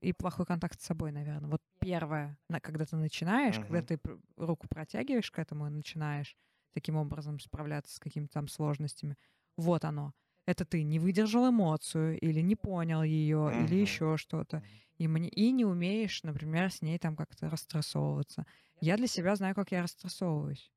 [0.00, 1.50] и плохой контакт с собой, наверное.
[1.50, 3.88] Вот первое, когда ты начинаешь, когда Мгм.
[3.96, 3.98] ты
[4.36, 6.36] руку протягиваешь к этому и начинаешь
[6.72, 9.16] таким образом справляться с какими-то там сложностями.
[9.56, 10.12] Вот оно.
[10.46, 14.62] Это ты не выдержал эмоцию или не понял ее или еще что-то.
[14.96, 18.46] И, мне, и не умеешь, например, с ней там как-то расстрессовываться.
[18.80, 20.72] Я для себя знаю, как я расстрессовываюсь.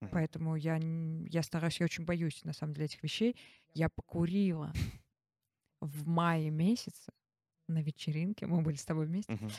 [0.00, 0.10] Мгм.
[0.12, 0.78] Поэтому я,
[1.28, 3.36] я стараюсь, я очень боюсь, на самом деле, этих вещей.
[3.74, 4.72] Я покурила
[5.80, 7.12] в мае месяце
[7.68, 9.32] на вечеринке, мы были с тобой вместе.
[9.32, 9.50] Мгм.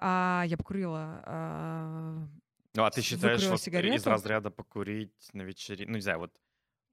[0.00, 2.28] А, я покурила а,
[2.74, 4.10] Ну, а ты считаешь, вот из сигарету.
[4.10, 6.32] разряда покурить на вечеринке, ну, не знаю, вот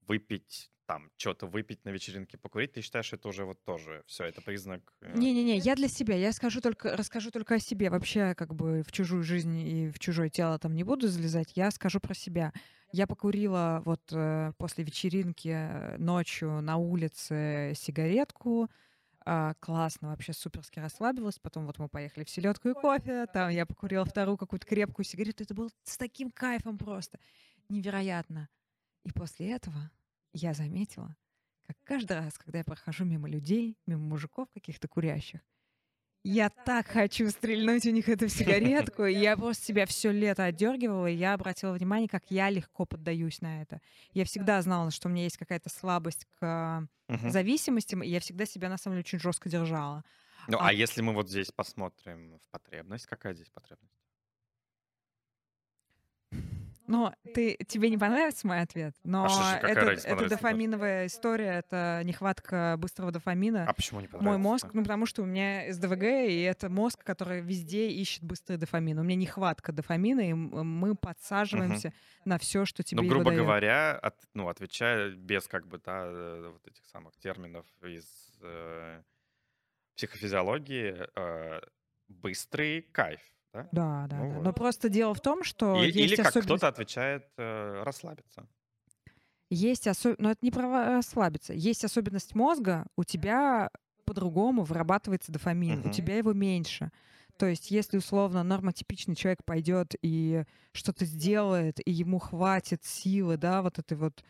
[0.07, 4.41] выпить там, что-то выпить на вечеринке, покурить, ты считаешь, это уже вот тоже все, это
[4.41, 4.93] признак...
[5.01, 6.15] э, Не-не-не, я для себя.
[6.15, 7.89] Я скажу только, расскажу только о себе.
[7.89, 11.53] Вообще, как бы в чужую жизнь и в чужое тело там не буду залезать.
[11.55, 12.51] Я скажу про себя.
[12.91, 18.69] Я покурила вот э, после вечеринки э, ночью на улице сигаретку.
[19.23, 21.39] А, классно, вообще суперски расслабилась.
[21.39, 23.27] Потом вот мы поехали в селедку и кофе.
[23.27, 25.43] Там я покурила вторую какую-то крепкую сигарету.
[25.43, 27.19] Это было с таким кайфом просто.
[27.69, 28.49] Невероятно.
[29.03, 29.91] И после этого
[30.33, 31.15] я заметила,
[31.67, 35.41] как каждый раз, когда я прохожу мимо людей, мимо мужиков каких-то курящих,
[36.23, 39.05] я так хочу стрельнуть у них эту сигаретку.
[39.05, 43.41] и Я просто себя все лето отдергивала, и я обратила внимание, как я легко поддаюсь
[43.41, 43.81] на это.
[44.13, 46.87] Я всегда знала, что у меня есть какая-то слабость к
[47.29, 50.03] зависимостям, и я всегда себя на самом деле очень жестко держала.
[50.47, 54.00] Ну, а- а если мы вот здесь посмотрим в потребность, какая здесь потребность?
[56.91, 60.29] Но ты, тебе не понравится мой ответ, но А что же, какая это, разница, это
[60.29, 63.65] дофаминовая история, это нехватка быстрого дофамина.
[63.67, 64.39] А почему не Мой понравится?
[64.39, 68.99] мозг, ну потому что у меня СДВГ, и это мозг, который везде ищет быстрый дофамин.
[68.99, 71.93] У меня нехватка дофамина, и мы подсаживаемся
[72.25, 73.43] на все, что тебе Ну, грубо даёт.
[73.43, 78.05] говоря, от- ну, отвечая без как бы, да, э, вот этих самых терминов из
[78.41, 79.01] э,
[79.95, 81.61] психофизиологии, э,
[82.07, 83.21] быстрый кайф,
[83.53, 83.67] да?
[83.71, 84.35] Да, да, Ну да.
[84.35, 84.43] вот.
[84.43, 88.47] Но просто дело в том, что И- есть Или как особенность- кто-то отвечает э, расслабиться.
[89.49, 90.15] Есть осо...
[90.17, 91.53] Но это не про расслабиться.
[91.53, 93.69] Есть особенность мозга, у тебя
[94.05, 95.91] по-другому вырабатывается дофамин, у Мгм.
[95.91, 96.91] тебя его меньше.
[97.37, 103.61] То есть, если условно нормотипичный человек пойдет и что-то сделает, и ему хватит силы, да,
[103.61, 104.23] вот этой вот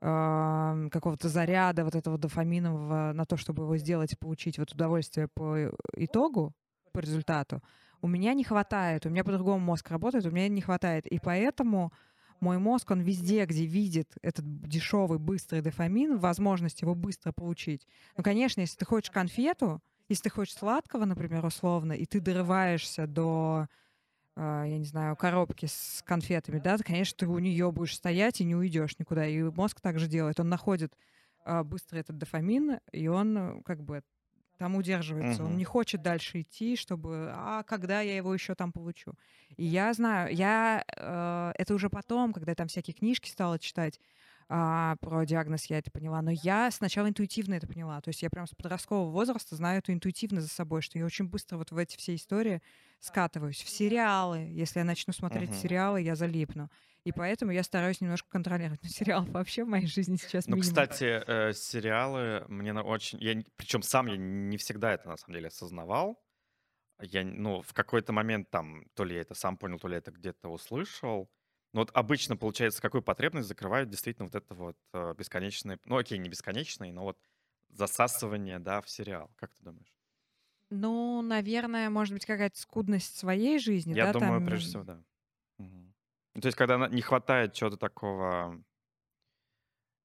[0.00, 5.28] ам, какого-то заряда вот этого дофаминового на то, чтобы его сделать и получить вот удовольствие
[5.28, 6.52] по итогу,
[6.92, 7.62] по результату,
[8.04, 11.06] у меня не хватает, у меня по-другому мозг работает, у меня не хватает.
[11.06, 11.90] И поэтому
[12.38, 17.86] мой мозг, он везде, где видит этот дешевый, быстрый дофамин, возможность его быстро получить.
[18.18, 23.06] Ну, конечно, если ты хочешь конфету, если ты хочешь сладкого, например, условно, и ты дорываешься
[23.06, 23.68] до,
[24.36, 28.44] а, я не знаю, коробки с конфетами, да, конечно, ты у нее будешь стоять и
[28.44, 29.26] не уйдешь никуда.
[29.26, 30.38] И мозг также делает.
[30.38, 30.92] Он находит
[31.46, 34.02] а, быстро этот дофамин, и он э, как бы
[34.58, 35.44] там удерживается.
[35.44, 35.58] Он Мгм.
[35.58, 39.14] не хочет дальше идти, чтобы, а когда я его еще там получу.
[39.56, 44.00] И я знаю, я э, это уже потом, когда я там всякие книжки стала читать
[44.48, 46.22] а, про диагноз, я это поняла.
[46.22, 48.00] Но я сначала интуитивно это поняла.
[48.00, 51.26] То есть я прям с подросткового возраста знаю это интуитивно за собой, что я очень
[51.28, 52.62] быстро вот в эти все истории
[53.00, 53.62] скатываюсь.
[53.62, 54.38] В сериалы.
[54.52, 55.54] Если я начну смотреть Мгм.
[55.54, 56.70] сериалы, я залипну.
[57.04, 58.80] И поэтому я стараюсь немножко контролировать.
[59.06, 60.62] Но вообще в моей жизни сейчас Ну, минимум.
[60.62, 63.18] кстати, э, сериалы мне на очень...
[63.20, 66.22] Я, причем сам я не всегда это на самом деле осознавал.
[67.00, 70.12] Я, ну, в какой-то момент там, то ли я это сам понял, то ли это
[70.12, 71.30] где-то услышал.
[71.74, 75.78] Но вот обычно, получается, какую потребность закрывают действительно вот это вот э, бесконечное...
[75.84, 77.18] Ну, окей, не бесконечное, но вот
[77.68, 79.30] засасывание, да, в сериал.
[79.36, 79.92] Как ты думаешь?
[80.70, 85.02] Ну, наверное, может быть, какая-то скудность своей жизни, Я да, думаю, там, прежде всего, да.
[86.34, 88.60] Ну, то есть, когда не хватает чего-то такого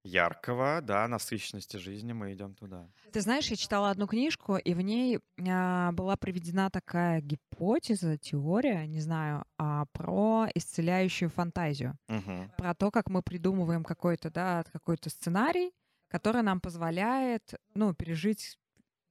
[0.04, 2.88] яркого, да, насыщенности жизни, мы идем туда.
[3.12, 8.86] Ты знаешь, я читала одну книжку, и в ней а, была приведена такая гипотеза, теория,
[8.88, 11.98] не знаю, а, про исцеляющую фантазию.
[12.08, 12.52] Мгм.
[12.58, 15.72] Про то, как мы придумываем какой-то, да, какой-то сценарий,
[16.08, 18.58] который нам позволяет, ну, пережить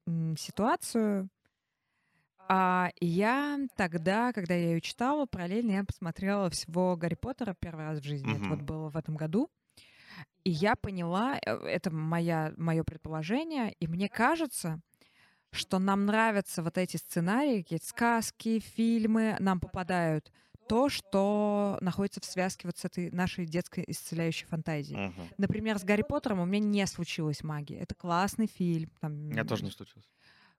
[0.07, 1.29] м, ситуацию.
[2.49, 8.01] А я тогда, когда я ее читала, параллельно я посмотрела всего Гарри Поттера первый раз
[8.01, 8.37] в жизни.
[8.37, 9.51] Это вот было в этом году.
[10.45, 14.81] И я поняла, э, это моя, мое предположение, и мне кажется,
[15.51, 20.33] что нам нравятся вот эти сценарии, какие-то сказки, фильмы, нам попадают
[20.69, 25.09] то, что находится в связке вот с этой нашей детской исцеляющей фантазией.
[25.09, 25.29] Мгм.
[25.39, 27.79] Например, с Гарри Поттером у меня не случилась магия.
[27.79, 28.91] Это классный фильм.
[29.01, 30.09] Там, У меня тоже не случилось.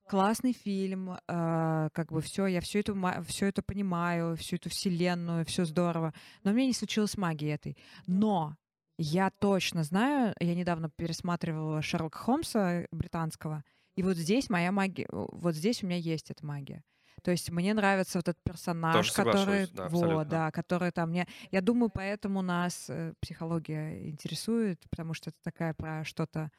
[0.09, 5.45] Классный фильм, э, как бы все, я все это, все это понимаю, всю эту вселенную,
[5.45, 6.13] все здорово.
[6.43, 7.77] Но у меня не случилось магии этой.
[8.07, 8.57] Но
[8.97, 13.63] я точно знаю, я недавно пересматривала Шерлока Холмса британского,
[13.95, 16.83] и вот здесь моя магия, вот здесь у меня есть эта магия.
[17.21, 21.27] То есть мне нравится вот этот персонаж, Тоже который, да, вот, да, который там мне,
[21.51, 26.49] я думаю, поэтому нас э, психология интересует, потому что это такая про что-то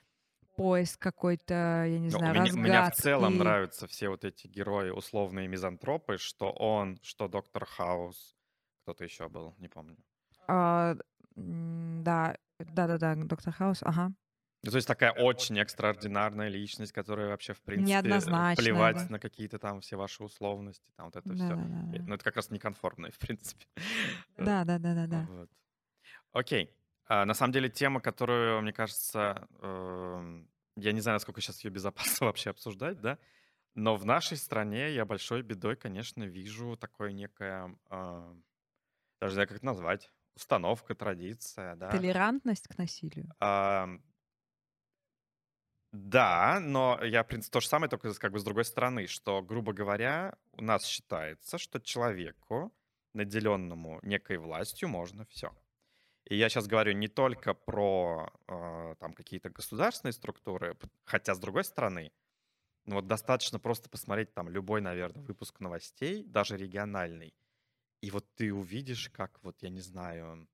[0.56, 3.38] поиск какой-то, я не Ну, знаю, меня, меня в целом разгадки.
[3.44, 8.36] нравятся все вот эти герои, условные мизантропы, что он, что Доктор Хаус,
[8.82, 9.96] кто-то еще был, не помню.
[10.48, 10.96] А,
[11.34, 14.12] да, да-да-да, Доктор Хаус, ага.
[14.62, 19.06] Ну, то есть такая очень экстраординарная личность, которая вообще, в принципе, э, плевать да.
[19.08, 21.48] на какие-то там все ваши условности, там вот это все.
[21.48, 22.02] Да-да-да.
[22.06, 23.64] Ну, это как раз неконформные, в принципе.
[24.36, 25.26] Э, Да-да-да-да-да.
[25.30, 25.50] Вот.
[26.32, 26.76] Окей.
[27.10, 31.70] А, на самом деле тема, которую, мне кажется, эм, я не знаю, насколько сейчас ее
[31.72, 33.18] безопасно вообще обсуждать, да,
[33.74, 38.36] но в нашей стране я большой бедой, конечно, вижу такое некое, а,
[39.20, 41.90] даже не знаю, как это назвать, установка, традиция, да.
[41.90, 43.34] Толерантность к насилию.
[45.92, 49.42] Да, но я, в принципе, то же самое, только как бы с другой стороны, что,
[49.42, 52.72] грубо говоря, у нас считается, что человеку,
[53.12, 55.52] наделенному некой властью, можно все.
[56.30, 61.64] И я сейчас говорю не только про э, там какие-то государственные структуры, хотя, с другой
[61.64, 62.12] стороны,
[62.86, 67.34] ну вот достаточно просто посмотреть там любой, наверное, выпуск новостей, даже региональный,
[68.02, 70.48] и вот ты увидишь, как вот, я не знаю,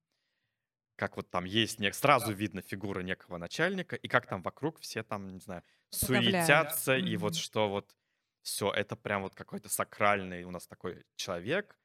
[0.95, 5.03] как вот там есть, не, сразу видно фигура некого начальника, и как там вокруг все
[5.03, 7.35] там, не знаю, суетятся, и вот Мгм.
[7.35, 7.95] что вот
[8.41, 11.79] все, это прям вот какой-то сакральный у нас такой человек.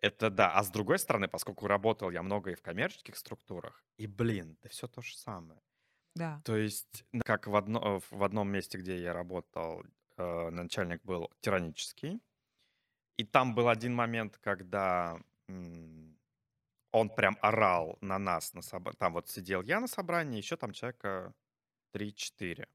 [0.00, 0.52] Это да.
[0.52, 4.68] А с другой стороны, поскольку работал я много и в коммерческих структурах, и, блин, да
[4.68, 5.60] все то же самое.
[6.14, 6.42] Да.
[6.44, 9.84] То есть, как в, одно, в одном месте, где я работал,
[10.18, 12.22] э, начальник был тиранический,
[13.16, 15.18] и там был один момент, когда
[15.48, 16.18] м,
[16.92, 20.72] он прям орал на нас, на собра- там вот сидел я на собрании, еще там
[20.72, 21.34] человека
[21.92, 22.68] 3-4.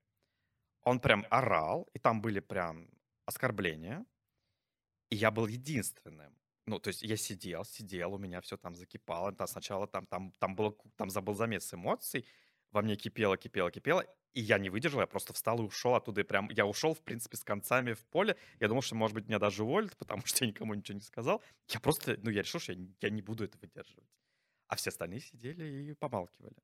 [0.83, 2.89] Он прям орал, и там были прям
[3.25, 4.05] оскорбления,
[5.09, 6.40] и я был единственным.
[6.65, 9.31] Ну, то есть я сидел, сидел, у меня все там закипало.
[9.33, 12.25] Там сначала там, там, там, было, там забыл замес эмоций,
[12.71, 16.21] во мне кипело, кипело, кипело, и я не выдержал, я просто встал и ушел оттуда.
[16.21, 18.37] И прям я ушел, в принципе, с концами в поле.
[18.59, 21.43] Я думал, что, может быть, меня даже уволят, потому что я никому ничего не сказал.
[21.69, 24.09] Я просто, ну, я решил, что я, я не буду это выдерживать.
[24.67, 26.55] А все остальные сидели и помалкивали.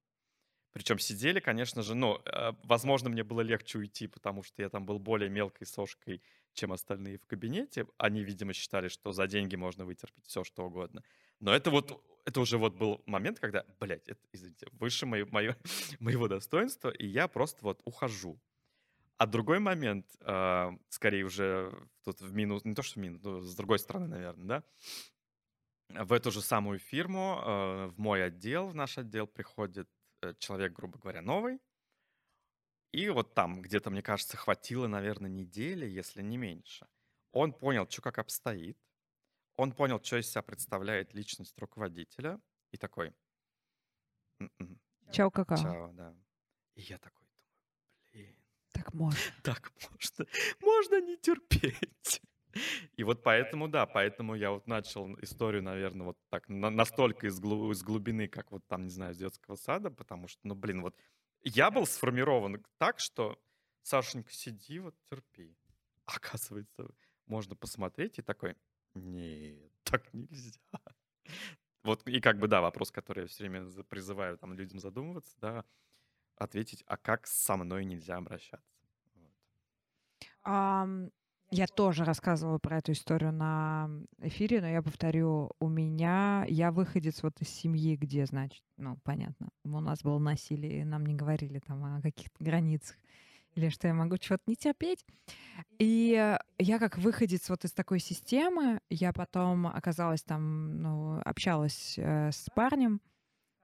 [0.73, 2.21] Причем сидели, конечно же, ну,
[2.63, 6.21] возможно, мне было легче уйти, потому что я там был более мелкой сошкой,
[6.53, 7.85] чем остальные в кабинете.
[7.97, 11.03] Они, видимо, считали, что за деньги можно вытерпеть все, что угодно.
[11.39, 15.55] Но это вот, это уже вот был момент, когда, блядь, это, извините, выше моё- моё-
[15.99, 18.39] моего достоинства, и я просто вот ухожу.
[19.17, 23.41] А другой момент, э, скорее уже тут в минус, не то что в минус, но
[23.41, 24.63] с другой стороны, наверное, да,
[26.05, 29.89] в эту же самую фирму, э, в мой отдел, в наш отдел приходит
[30.39, 31.59] человек, грубо говоря, новый,
[32.91, 36.87] и вот там где-то, мне кажется, хватило, наверное, недели, если не меньше.
[37.31, 38.77] Он понял, что как обстоит,
[39.57, 42.41] он понял, что из себя представляет личность руководителя,
[42.71, 43.13] и такой,
[44.39, 44.79] «М-м,
[45.13, 45.57] Чао, какао.
[45.61, 46.15] чао, да.
[46.75, 47.51] И я такой думаю,
[48.11, 48.37] блин,
[48.71, 49.33] Так можно.
[49.43, 50.25] так можно,
[50.61, 52.21] можно не терпеть.
[52.97, 57.39] И вот поэтому, да, поэтому я вот начал историю, наверное, вот так на- настолько из,
[57.39, 60.81] глу- из глубины, как вот там, не знаю, из детского сада, потому что, ну, блин,
[60.81, 60.95] вот
[61.43, 63.39] я был сформирован так, что,
[63.83, 65.55] Сашенька, сиди, вот терпи.
[66.05, 66.89] Оказывается,
[67.25, 68.55] можно посмотреть и такой,
[68.95, 70.59] нет, так нельзя.
[71.83, 75.65] Вот и как бы, да, вопрос, который я все время призываю там людям задумываться, да,
[76.35, 78.87] ответить, а как со мной нельзя обращаться?
[79.15, 79.33] Вот.
[80.43, 81.11] Ам,
[81.49, 83.89] Я тоже рассказывала про эту историю на
[84.19, 89.47] эфире, но я повторю, у меня, я выходец вот из семьи, где, значит, ну, понятно,
[89.63, 92.97] у нас было насилие, и нам не говорили там о каких-то границах,
[93.55, 95.05] или что я могу чего-то не терпеть.
[95.79, 101.95] И э, я как выходец вот из такой системы, я потом оказалась там, ну, общалась
[101.97, 102.99] э, с парнем,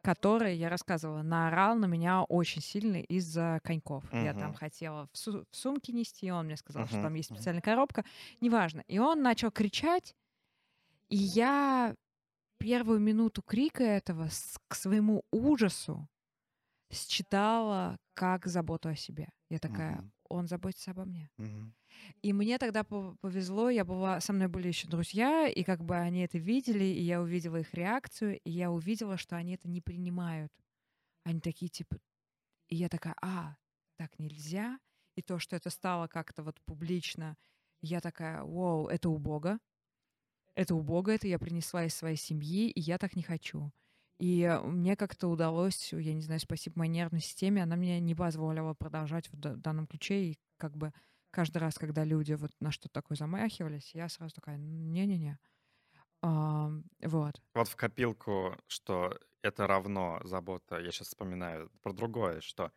[0.03, 4.05] который, я рассказывала, наорал на меня очень сильно из-за коньков.
[4.21, 7.29] Я там хотела в, су- в сумке нести, он мне сказал, что Мгм, там есть
[7.29, 8.05] специальная коробка,
[8.41, 8.83] неважно.
[8.87, 10.15] И он начал кричать,
[11.09, 11.95] и я
[12.59, 16.07] первую минуту крика этого с- к своему ужасу
[16.91, 19.29] считала как заботу о себе.
[19.49, 20.03] Я такая.
[20.33, 21.29] Он заботится обо мне.
[21.37, 21.73] Мгм.
[22.21, 25.95] И мне тогда пов- повезло, я была, со мной были еще друзья, и как бы
[25.95, 29.81] они это видели, и я увидела их реакцию, и я увидела, что они это не
[29.81, 30.51] принимают.
[31.23, 31.97] Они такие типа,
[32.69, 33.57] и я такая, а,
[33.97, 34.79] так нельзя.
[35.15, 37.37] И то, что это стало как-то вот публично,
[37.81, 39.59] я такая, вау, это у Бога.
[40.55, 43.71] Это у Бога, это я принесла из своей семьи, и я так не хочу.
[44.19, 48.15] И э, мне как-то удалось, я не знаю, спасибо моей нервной системе, она мне не
[48.15, 50.93] позволила продолжать в да- данном ключе, и как бы
[51.31, 55.39] каждый раз, когда люди вот на что-то такое замахивались, я сразу такая, не-не-не.
[56.21, 57.41] Ам, вот.
[57.55, 62.71] Вот в копилку, что это равно забота, я сейчас вспоминаю про другое, что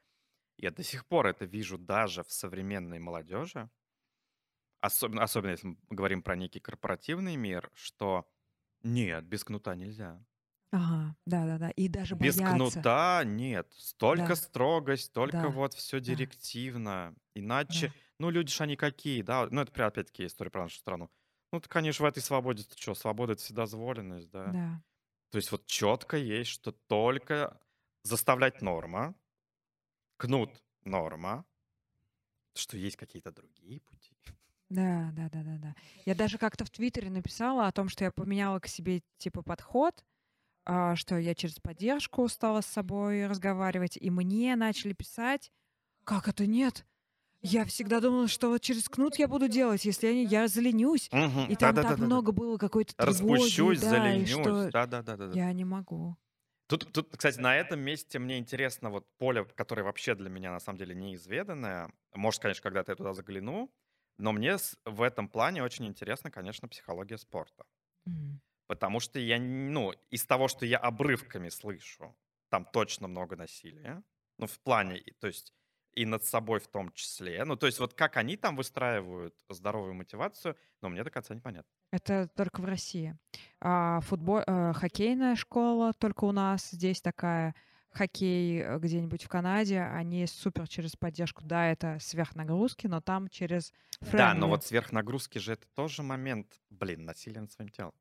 [0.59, 3.71] Я до сих пор это вижу даже в современной молодежи,
[4.81, 8.31] особенно, особенно если мы говорим про некий корпоративный мир, что
[8.83, 10.25] нет, без кнута нельзя.
[10.77, 11.71] Ага, да-да-да.
[11.71, 12.55] И даже Без боятся.
[12.55, 13.73] кнута нет.
[13.79, 14.37] Столько Да.
[14.37, 15.49] строгость, только Да.
[15.49, 16.05] вот все Да.
[16.05, 17.15] директивно.
[17.35, 17.95] Иначе, Да.
[18.19, 19.49] ну, люди ж они какие, да?
[19.51, 21.11] Ну, это прям опять-таки история про нашу страну.
[21.53, 24.47] Ну, ты, конечно, в этой свободе, ты что, свобода— это вседозволенность, да?
[24.49, 24.83] Да.
[25.31, 27.59] То есть вот четко есть, что только
[28.03, 29.15] заставлять норма,
[30.19, 31.45] кнут норма,
[32.55, 34.13] что есть какие-то другие пути.
[34.69, 35.75] Да, да, да, да, да.
[36.05, 40.05] Я даже как-то в Твиттере написала о том, что я поменяла к себе типа подход,
[40.97, 45.53] что я через поддержку стала с собой разговаривать, и мне начали писать,
[46.05, 46.87] как это нет?
[47.43, 51.11] Я всегда думала, что вот через кнут я буду делать, если я, не- я заленюсь.
[51.13, 51.47] Мгм.
[51.47, 52.01] И там так Да-да-да-да-да.
[52.01, 54.27] много было какой-то тревоги, Распущусь, да, заленюсь.
[54.27, 55.41] что Да-да-да-да.
[55.41, 56.17] я не могу.
[56.69, 60.59] Тут, тут, кстати, на этом месте мне интересно вот поле, которое вообще для меня на
[60.59, 61.91] самом деле неизведанное.
[62.13, 63.73] Может, конечно, когда-то я туда загляну,
[64.19, 67.65] но мне в этом плане очень интересна, конечно, психология спорта.
[68.09, 68.41] М.
[68.67, 72.17] Потому что я, ну, из того, что я обрывками слышу,
[72.49, 74.03] там точно много насилия.
[74.39, 75.53] Ну, в плане, то есть
[75.95, 77.43] и над собой в том числе.
[77.45, 81.71] Ну, то есть вот как они там выстраивают здоровую мотивацию, но мне до конца непонятно.
[81.91, 83.17] Это только в России.
[83.61, 87.55] А футбол, э, хоккейная школа только у нас здесь такая.
[87.93, 91.43] Хоккей э, где-нибудь в Канаде, они супер через поддержку.
[91.45, 93.73] Да, это сверхнагрузки, но там через
[94.13, 94.49] Да, но friendly.
[94.49, 97.95] вот сверхнагрузки же это тоже момент, блин, насилия над своим телом.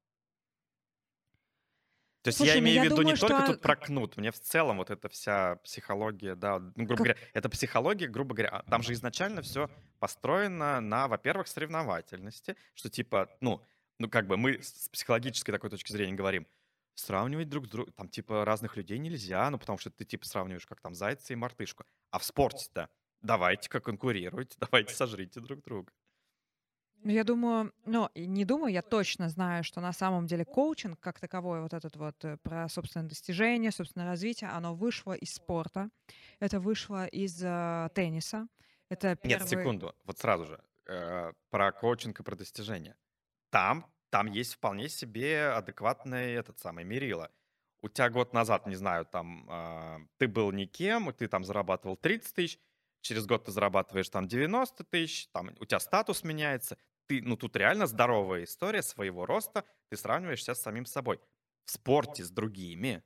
[2.26, 3.76] То есть Слушай, я ну имею я в виду думаю, не только что- тут про
[3.76, 8.08] кнут, мне в целом вот эта вся психология, да, ну, грубо Как- говоря, это психология,
[8.08, 9.70] грубо говоря, а там же изначально все
[10.00, 13.64] построено на, во-первых, соревновательности, что типа, ну,
[14.00, 16.48] ну как бы мы с психологической такой точки зрения говорим,
[16.96, 20.66] сравнивать друг с другом, там типа разных людей нельзя, ну потому что ты типа сравниваешь
[20.66, 22.90] как там зайца и мартышку, а в спорте-то
[23.22, 25.94] давайте-ка конкурируйте, давайте сожрите друг друга.
[27.06, 31.20] Ну, Я думаю, ну, не думаю, я точно знаю, что на самом деле коучинг как
[31.20, 35.92] таковой, вот этот вот э, про собственное достижение, собственное развитие, оно вышло из спорта,
[36.40, 38.48] это вышло из э, тенниса.
[38.90, 39.40] Это первый...
[39.40, 42.98] Нет, секунду, вот сразу же, э, про коучинг и про достижения.
[43.52, 47.30] Там, там есть вполне себе адекватный этот самый мерило.
[47.84, 52.34] У тебя год назад, не знаю, там, э, ты был никем, ты там зарабатывал 30
[52.34, 52.60] тысяч,
[53.02, 56.80] через год ты зарабатываешь там 90 тысяч, там у тебя статус меняется.
[57.08, 61.20] Ты, ну, тут реально здоровая история своего роста, ты сравниваешься с самим собой.
[61.66, 63.04] В спорте с другими.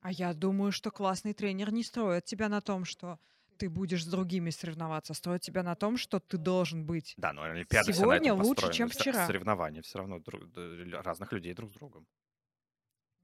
[0.00, 3.18] А я думаю, что классный тренер не строит тебя на том, что
[3.58, 7.14] ты будешь с другими соревноваться, а строит тебя на том, что ты должен быть.
[7.16, 9.26] Да, но Олимпиада Сегодня лучше, чем вчера.
[9.26, 10.44] Соревнования все равно друг-
[11.04, 12.06] разных людей друг с другом.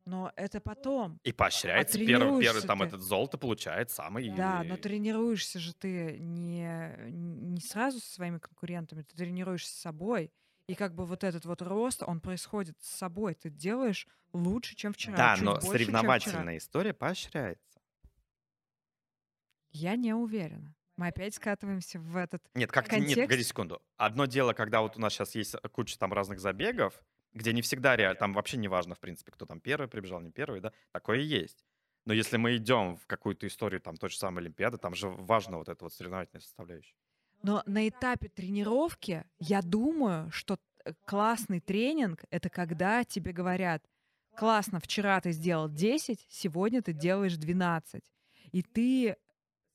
[0.07, 1.19] Но это потом.
[1.25, 2.85] И поощряется первый, первый тренируешься там ты.
[2.85, 4.29] этот золото получает самый.
[4.31, 10.31] Да, но тренируешься же ты не, не сразу со своими конкурентами, ты тренируешься с собой.
[10.67, 13.35] И как бы вот этот вот рост, он происходит с собой.
[13.35, 15.17] Ты делаешь лучше, чем вчера.
[15.17, 17.81] Да, но больше, соревновательная история поощряется.
[19.73, 20.75] Я не уверена.
[20.97, 22.43] Мы опять скатываемся в этот...
[22.55, 23.23] Нет, как нет, Контекст?
[23.23, 23.83] погоди секунду.
[23.97, 27.03] Одно дело, когда вот у нас сейчас есть куча там разных забегов,
[27.35, 30.31] где не всегда реально, там вообще не важно, в принципе, кто там первый прибежал, не
[30.31, 31.65] первый, да, такое и есть.
[32.07, 35.59] Но если мы идем в какую-то историю, там, той же самой Олимпиады, там же важно
[35.59, 36.95] вот эта вот соревновательная составляющая.
[37.43, 43.83] Но на этапе тренировки я думаю, что э, классный тренинг— это когда тебе говорят,
[44.37, 48.03] классно, вчера ты сделал 10, сегодня ты делаешь 12.
[48.53, 49.17] И ты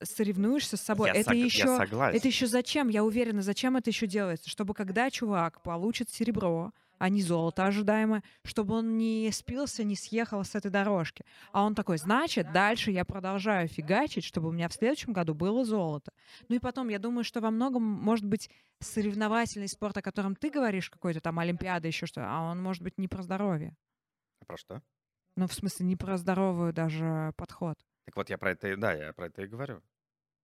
[0.01, 1.10] соревнуешься с собой.
[1.10, 2.18] я, это сог- еще согласен.
[2.18, 2.88] Это еще зачем?
[2.88, 4.49] Я уверена, зачем это еще делается?
[4.49, 10.43] Чтобы когда чувак получит серебро, а не золото ожидаемое, чтобы он не спился, не съехал
[10.43, 11.26] с этой дорожки.
[11.52, 15.66] А он такой, значит, дальше я продолжаю фигачить, чтобы у меня в следующем году было
[15.66, 16.12] золото.
[16.47, 20.52] Ну и потом, я думаю, что во многом, может быть, соревновательный спорт, о котором ты
[20.52, 23.76] говоришь, какой-то там Олимпиада, еще что, а он может быть не про здоровье.
[24.41, 24.84] А Про что?
[25.36, 27.78] Ну, в смысле, не про здоровую даже подход.
[28.06, 29.82] Так вот, я про это, да, я про это и говорю.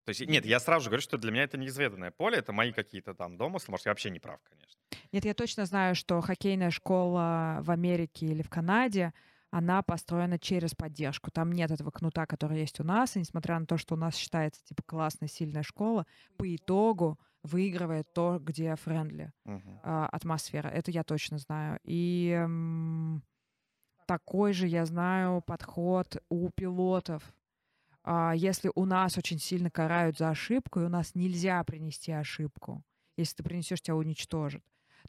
[0.06, 2.72] То есть, нет, я сразу же говорю, что для меня это неизведанное поле, это мои
[2.72, 4.80] какие-то там домыслы, может, я вообще не прав, конечно.
[5.12, 9.14] Нет, я точно знаю, что хоккейная школа в Америке или в Канаде,
[9.50, 11.32] она построена через поддержку.
[11.32, 14.16] Там нет этого кнута, который есть у нас, и несмотря на то, что у нас
[14.16, 16.06] считается типа классная, сильная школа,
[16.38, 19.80] по итогу выигрывает то, где френдли Мгм.
[19.84, 20.68] а, атмосфера.
[20.68, 21.80] Это я точно знаю.
[21.84, 23.24] И м,
[24.08, 27.24] такой же я знаю подход у пилотов.
[28.06, 32.84] А, Если у нас очень сильно карают за ошибку, и у нас нельзя принести ошибку,
[33.18, 34.64] если ты принесешь, тебя уничтожат,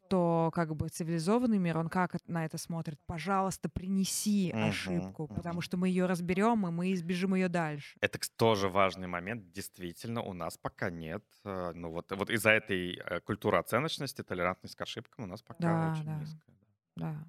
[0.08, 2.98] то как бы цивилизованный мир, он как на это смотрит?
[3.06, 5.62] Пожалуйста, принеси ошибку, потому мгм.
[5.62, 7.98] что мы ее разберем, и мы избежим ее дальше.
[8.00, 9.52] Это тоже важный момент.
[9.52, 11.24] Действительно, у нас пока нет.
[11.44, 15.60] э, Ну вот, вот из-за этой э, культуры оценочности, толерантность к ошибкам у нас пока
[15.64, 16.18] Да, очень да.
[16.18, 16.56] низкая.
[16.96, 17.26] да.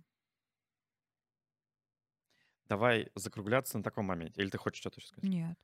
[2.69, 2.75] Да.
[2.75, 4.41] Давай закругляться на таком моменте.
[4.41, 5.29] Или ты хочешь что-то еще сказать?
[5.29, 5.57] Нет.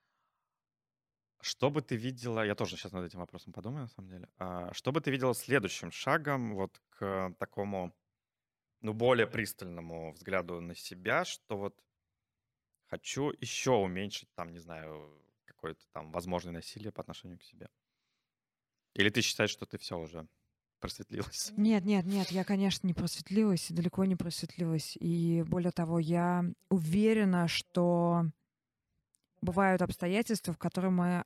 [1.42, 4.30] Что бы ты видела, я тоже сейчас над этим вопросом подумаю, на самом деле.
[4.38, 7.94] А, Что бы ты видела следующим шагом вот к такому,
[8.82, 11.84] ну, более пристальному взгляду на себя, что вот
[12.88, 17.70] хочу еще уменьшить, там, не знаю, какое-то там возможное насилие по отношению к себе?
[18.96, 20.28] Или ты считаешь, что ты все уже
[20.84, 21.54] просветлилась?
[21.56, 24.98] Нет, нет, нет, я, конечно, не просветлилась, далеко не просветлилась.
[25.00, 28.26] И более того, я уверена, что
[29.42, 31.24] бывают обстоятельства, в которые мы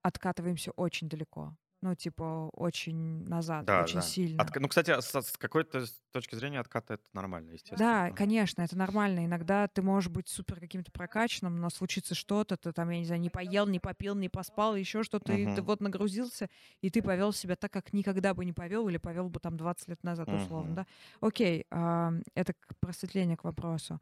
[0.00, 1.56] откатываемся очень далеко.
[1.82, 4.02] Ну, типа, очень назад, Да, очень да.
[4.02, 4.42] сильно.
[4.44, 7.78] Отка- Ну, кстати, с, с какой-то точки зрения отката это нормально, естественно.
[7.78, 9.24] Да, конечно, это нормально.
[9.24, 13.20] Иногда ты можешь быть супер каким-то прокачанным, но случится что-то, ты там, я не знаю,
[13.22, 16.48] не поел, не попил, не поспал, еще что-то, и ты вот нагрузился,
[16.82, 19.88] и ты повел себя так, как никогда бы не повел, или повел бы там 20
[19.88, 20.74] лет назад, условно, Мгм.
[20.74, 20.86] да.
[21.20, 24.00] Окей, а, это просветление к вопросу.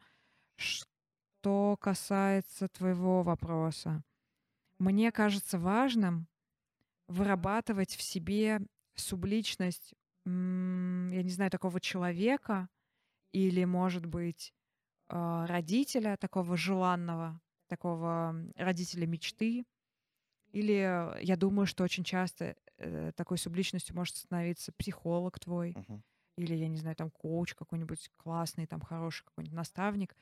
[0.57, 4.05] Что касается твоего вопроса,
[4.79, 6.29] мне кажется важным
[7.11, 8.61] вырабатывать в себе
[8.95, 9.95] субличность,
[10.25, 12.69] я не знаю, такого человека
[13.33, 14.55] или, может быть,
[15.09, 19.65] а, родителя такого желанного, такого родителя мечты.
[20.53, 26.03] Или э, я думаю, что очень часто э, такой субличностью может становиться психолог твой, Мгм.
[26.37, 30.17] или, я не знаю, там коуч какой-нибудь классный, там хороший какой-нибудь наставник,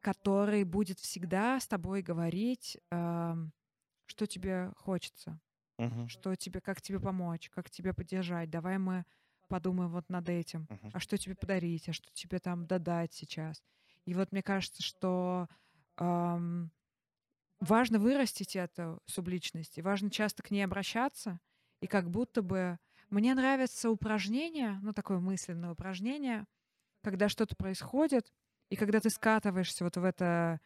[0.00, 3.52] который будет всегда с тобой говорить, ам,
[4.06, 5.40] что тебе хочется,
[5.78, 6.08] Мгм.
[6.08, 8.50] что тебе, как тебе помочь, как тебе поддержать.
[8.50, 9.04] Давай мы
[9.48, 10.68] подумаем вот над этим.
[10.68, 10.92] Мгм.
[10.92, 13.62] А что тебе подарить, а что тебе там додать сейчас.
[14.04, 15.48] И вот мне кажется, что
[15.96, 16.70] ам,
[17.60, 21.40] важно вырастить эту субличность, и важно часто к ней обращаться,
[21.80, 22.78] и как будто бы
[23.10, 26.46] мне нравится упражнение, ну такое мысленное упражнение,
[27.02, 28.32] когда что-то происходит,
[28.70, 30.60] и когда ты скатываешься вот в это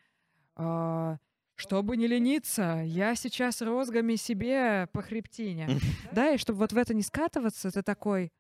[0.56, 1.18] а,
[1.61, 5.68] чтобы не лениться, я сейчас розгами себе по хребтине.
[6.12, 8.32] Да, и чтобы вот в это не скатываться, ты такой,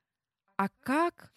[0.56, 1.32] а как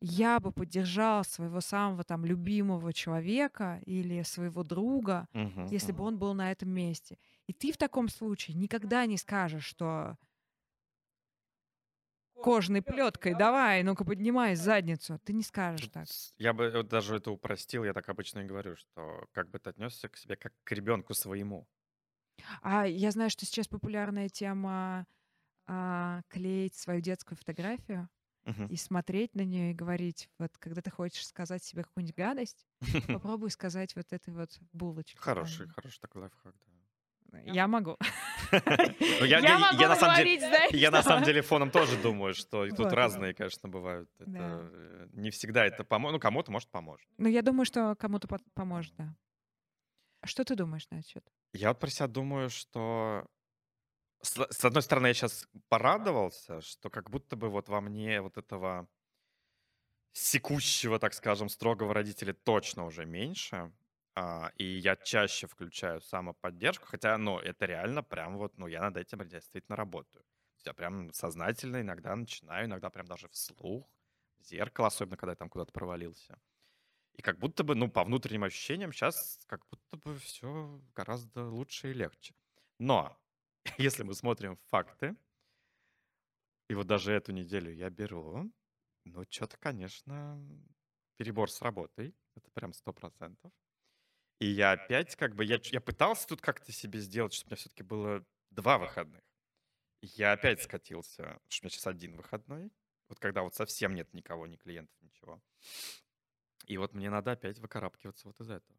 [0.00, 5.26] я бы поддержал своего самого там любимого человека или своего друга,
[5.70, 7.18] если бы он был на этом месте.
[7.46, 10.16] И ты в таком случае никогда не скажешь, что
[12.46, 15.18] кожаной плеткой, давай, ну-ка поднимай задницу.
[15.24, 16.08] Ты не скажешь так.
[16.38, 20.08] Я бы даже это упростил, я так обычно и говорю, что как бы ты отнесся
[20.08, 21.68] к себе как к ребенку своему.
[22.62, 25.06] А я знаю, что сейчас популярная тема
[25.66, 28.10] а, клеить свою детскую фотографию
[28.44, 28.68] Мгм.
[28.68, 32.66] и смотреть на нее и говорить, вот когда ты хочешь сказать себе какую-нибудь гадость,
[33.10, 35.24] попробуй сказать вот этой вот булочке.
[35.24, 36.75] Хороший, хороший такой лайфхак, да.
[37.44, 37.96] Я могу.
[38.52, 39.40] Ну, я,
[39.88, 44.10] на самом деле, я на самом деле фоном тоже думаю, что тут разные, конечно, бывают.
[44.20, 46.14] Э, Не всегда это поможет.
[46.14, 47.08] Ну, кому-то, может, поможет.
[47.18, 49.14] Ну, я думаю, что кому-то по- поможет, да.
[50.20, 51.24] А Что ты думаешь на этот счет?
[51.52, 53.26] Я вот про себя думаю, что
[54.22, 58.36] с, с одной стороны, я сейчас порадовался, что как будто бы вот во мне вот
[58.38, 58.88] этого
[60.12, 63.70] секущего, так скажем, строгого родителя точно уже меньше.
[64.16, 68.96] А, и я чаще включаю самоподдержку, хотя, ну, это реально прям вот, ну, я над
[68.96, 70.24] этим действительно работаю.
[70.64, 73.86] Я прям сознательно иногда начинаю, иногда прям даже вслух,
[74.38, 76.40] в зеркало, особенно когда я там куда-то провалился.
[77.14, 81.90] И как будто бы, ну, по внутренним ощущениям сейчас как будто бы все гораздо лучше
[81.90, 82.34] и легче.
[82.78, 83.18] Но
[83.78, 85.16] если мы смотрим факты,
[86.68, 88.52] и вот даже эту неделю я беру,
[89.04, 90.40] ну, что-то, конечно,
[91.16, 92.14] перебор с работой.
[92.34, 93.52] Это прям сто процентов.
[94.38, 97.56] И я опять как бы, я, я пытался тут как-то себе сделать, чтобы у меня
[97.56, 99.22] все-таки было два выходных.
[100.02, 102.70] Я опять скатился, что у меня сейчас один выходной.
[103.08, 105.40] Вот когда вот совсем нет никого, ни клиентов, ничего.
[106.66, 108.78] И вот мне надо опять выкарабкиваться вот из этого.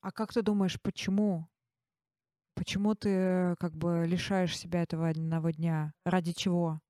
[0.00, 1.48] А как ты думаешь, почему?
[2.54, 5.94] Почему ты как бы лишаешь себя этого одного дня?
[6.04, 6.80] Ради чего?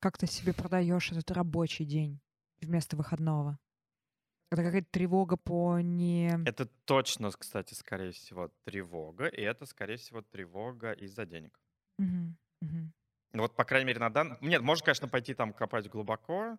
[0.00, 2.20] Как ты себе продаешь этот рабочий день
[2.60, 3.58] вместо выходного?
[4.50, 6.30] Это какая-то тревога по не...
[6.46, 9.26] Это точно, кстати, скорее всего, тревога.
[9.26, 11.60] И это, скорее всего, тревога из-за денег.
[11.98, 14.38] Ну Вот, по крайней мере, на данный...
[14.40, 16.58] Нет, можно, конечно, пойти там копать глубоко,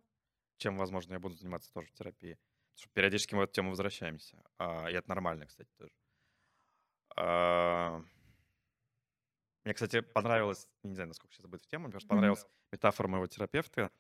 [0.58, 2.38] чем, возможно, я буду заниматься тоже в терапии.
[2.74, 4.44] Потому что периодически мы в эту тему возвращаемся.
[4.60, 5.92] А, и это нормально, кстати, тоже.
[7.16, 8.04] А,
[9.66, 13.92] Мне, кстати, понравилось, не знаю, насколько сейчас будет в тему, мне понравилась метафора моего терапевта.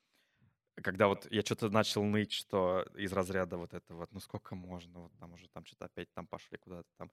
[0.81, 5.01] Когда вот я что-то начал ныть, что из разряда вот этого вот, ну сколько можно,
[5.01, 7.11] вот там уже там что-то опять там пошли куда-то там,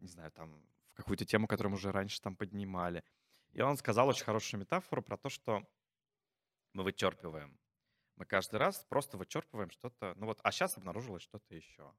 [0.00, 0.62] не знаю, там
[0.92, 3.04] в какую-то тему, которую мы уже раньше там поднимали.
[3.52, 5.66] И он сказал очень хорошую метафору про то, что
[6.72, 7.58] мы вычерпываем.
[8.16, 11.92] Мы каждый раз просто вычерпываем что-то, ну вот, а сейчас обнаружилось что-то еще.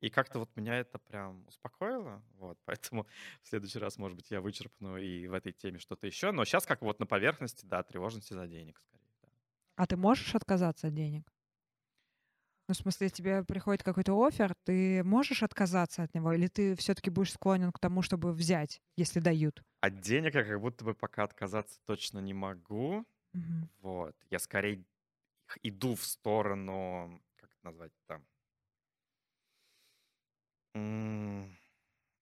[0.00, 3.06] И как-то вот меня это прям успокоило, вот, поэтому
[3.42, 6.66] в следующий раз, может быть, я вычерпну и в этой теме что-то еще, но сейчас
[6.66, 8.95] как вот на поверхности, да, тревожности за денег скорее.
[9.76, 11.32] А ты можешь отказаться от денег?
[12.68, 17.10] Ну, в смысле, тебе приходит какой-то офер, ты можешь отказаться от него, или ты все-таки
[17.10, 19.62] будешь склонен к тому, чтобы взять, если дают?
[19.80, 23.06] От денег я как будто бы пока отказаться точно не могу.
[23.34, 23.68] Мгм.
[23.80, 24.16] Вот.
[24.30, 24.84] Я скорее
[25.62, 28.26] иду в сторону, как это назвать там,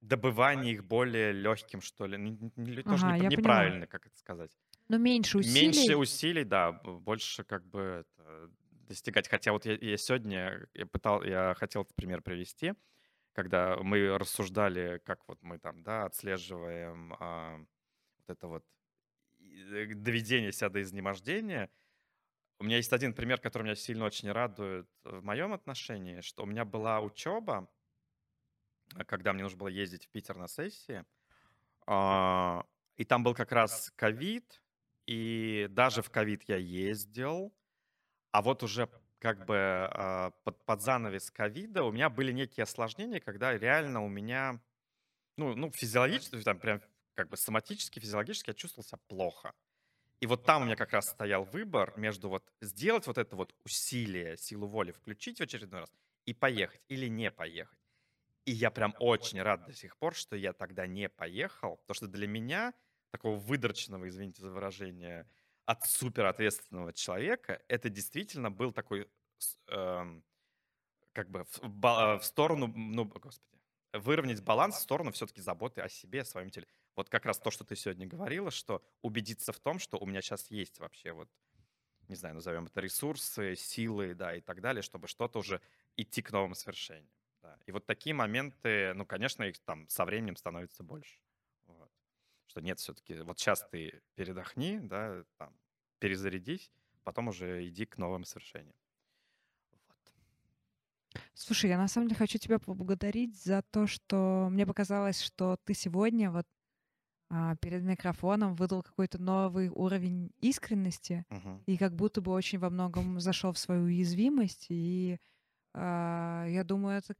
[0.01, 2.17] добывания их более легким, что ли.
[2.19, 2.53] Не,
[2.85, 4.57] Ага, не- неправильно, как это сказать.
[4.89, 5.67] Но меньше усилий.
[5.67, 8.05] Меньше усилий, да, больше как бы
[8.85, 9.29] достигать.
[9.29, 12.75] Хотя вот я, я сегодня я пытал, я хотел этот пример привести,
[13.33, 17.59] когда мы рассуждали, как вот мы там, да, отслеживаем а,
[18.19, 18.65] вот это вот
[19.41, 21.71] э, доведение себя до изнемождения.
[22.59, 26.47] У меня есть один пример, который меня сильно очень радует в моем отношении, что у
[26.47, 27.69] меня была учеба,
[28.95, 31.05] а, когда мне нужно было ездить в Питер на сессии,
[31.87, 32.65] а,
[32.97, 34.63] и там был как раз ковид,
[35.07, 37.53] и даже в ковид я ездил,
[38.33, 38.89] а вот уже
[39.19, 44.09] как бы а, под, под занавес ковида у меня были некие осложнения, когда реально у
[44.09, 44.61] меня,
[45.37, 46.83] ну, ну физиологически, там прям
[47.15, 49.55] как бы соматически, физиологически я чувствовал себя плохо.
[50.21, 53.55] И вот там у меня как раз стоял выбор между вот сделать вот это вот
[53.65, 55.93] усилие, силу воли, включить в очередной раз
[56.25, 57.79] и поехать или не поехать.
[58.45, 62.09] И я прям очень рад до сих пор, что я тогда не поехал, потому что
[62.09, 62.75] для меня
[63.15, 65.29] такого выдроченного, извините за выражение,
[65.67, 69.09] от суперответственного человека, это действительно был такой,
[69.69, 70.25] эм,
[71.13, 73.61] как бы, в, ба- в сторону, ну, господи,
[73.93, 76.67] выровнять баланс в сторону все-таки заботы о себе, о своем теле.
[76.97, 80.21] Вот как раз то, что ты сегодня говорила, что убедиться в том, что у меня
[80.21, 81.31] сейчас есть вообще вот,
[82.09, 85.61] не знаю, назовем это ресурсы, силы, да, и так далее, чтобы что-то уже
[85.97, 87.15] идти к новым свершениям.
[87.43, 87.61] Да.
[87.67, 91.21] И вот такие моменты, ну, конечно, их там со временем становится больше.
[92.47, 95.55] Что нет, все-таки вот сейчас ты передохни, да, там,
[95.99, 96.71] перезарядись,
[97.03, 98.77] потом уже иди к новым свершениям.
[101.35, 105.75] Слушай, я на самом деле хочу тебя поблагодарить за то, что мне показалось, что ты
[105.75, 106.47] сегодня вот
[107.31, 111.63] а, перед микрофоном выдал какой-то новый уровень искренности Мгм.
[111.67, 114.67] и как будто бы очень во многом зашел в свою уязвимость.
[114.69, 115.19] И
[115.75, 117.15] а, я думаю, это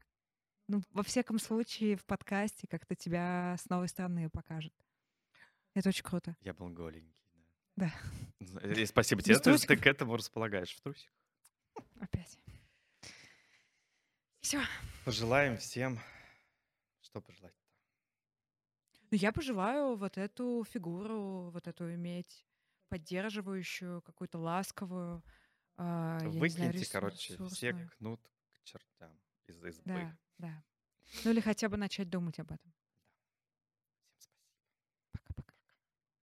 [0.69, 4.73] ну, во всяком случае в подкасте как-то тебя с новой стороны покажет.
[5.75, 6.37] Это очень круто.
[6.41, 7.15] Я был голенький,
[7.77, 7.93] Да.
[8.41, 8.61] да.
[8.73, 9.81] И спасибо тебе, что ты трусиков?
[9.83, 11.13] к этому располагаешь в трусик.
[12.01, 12.39] Опять.
[14.41, 14.61] Все.
[15.05, 15.99] Пожелаем всем,
[17.01, 17.55] что пожелать?
[19.11, 22.45] Ну, я пожелаю вот эту фигуру, вот эту иметь
[22.89, 25.23] поддерживающую, какую-то ласковую.
[25.79, 26.41] я не знаю,
[26.73, 27.91] Выкиньте, короче, все ресурсную.
[27.99, 28.21] кнут
[28.53, 29.83] к чертям из избы.
[29.87, 30.65] Да, да.
[31.25, 32.74] Ну или хотя бы начать думать об этом.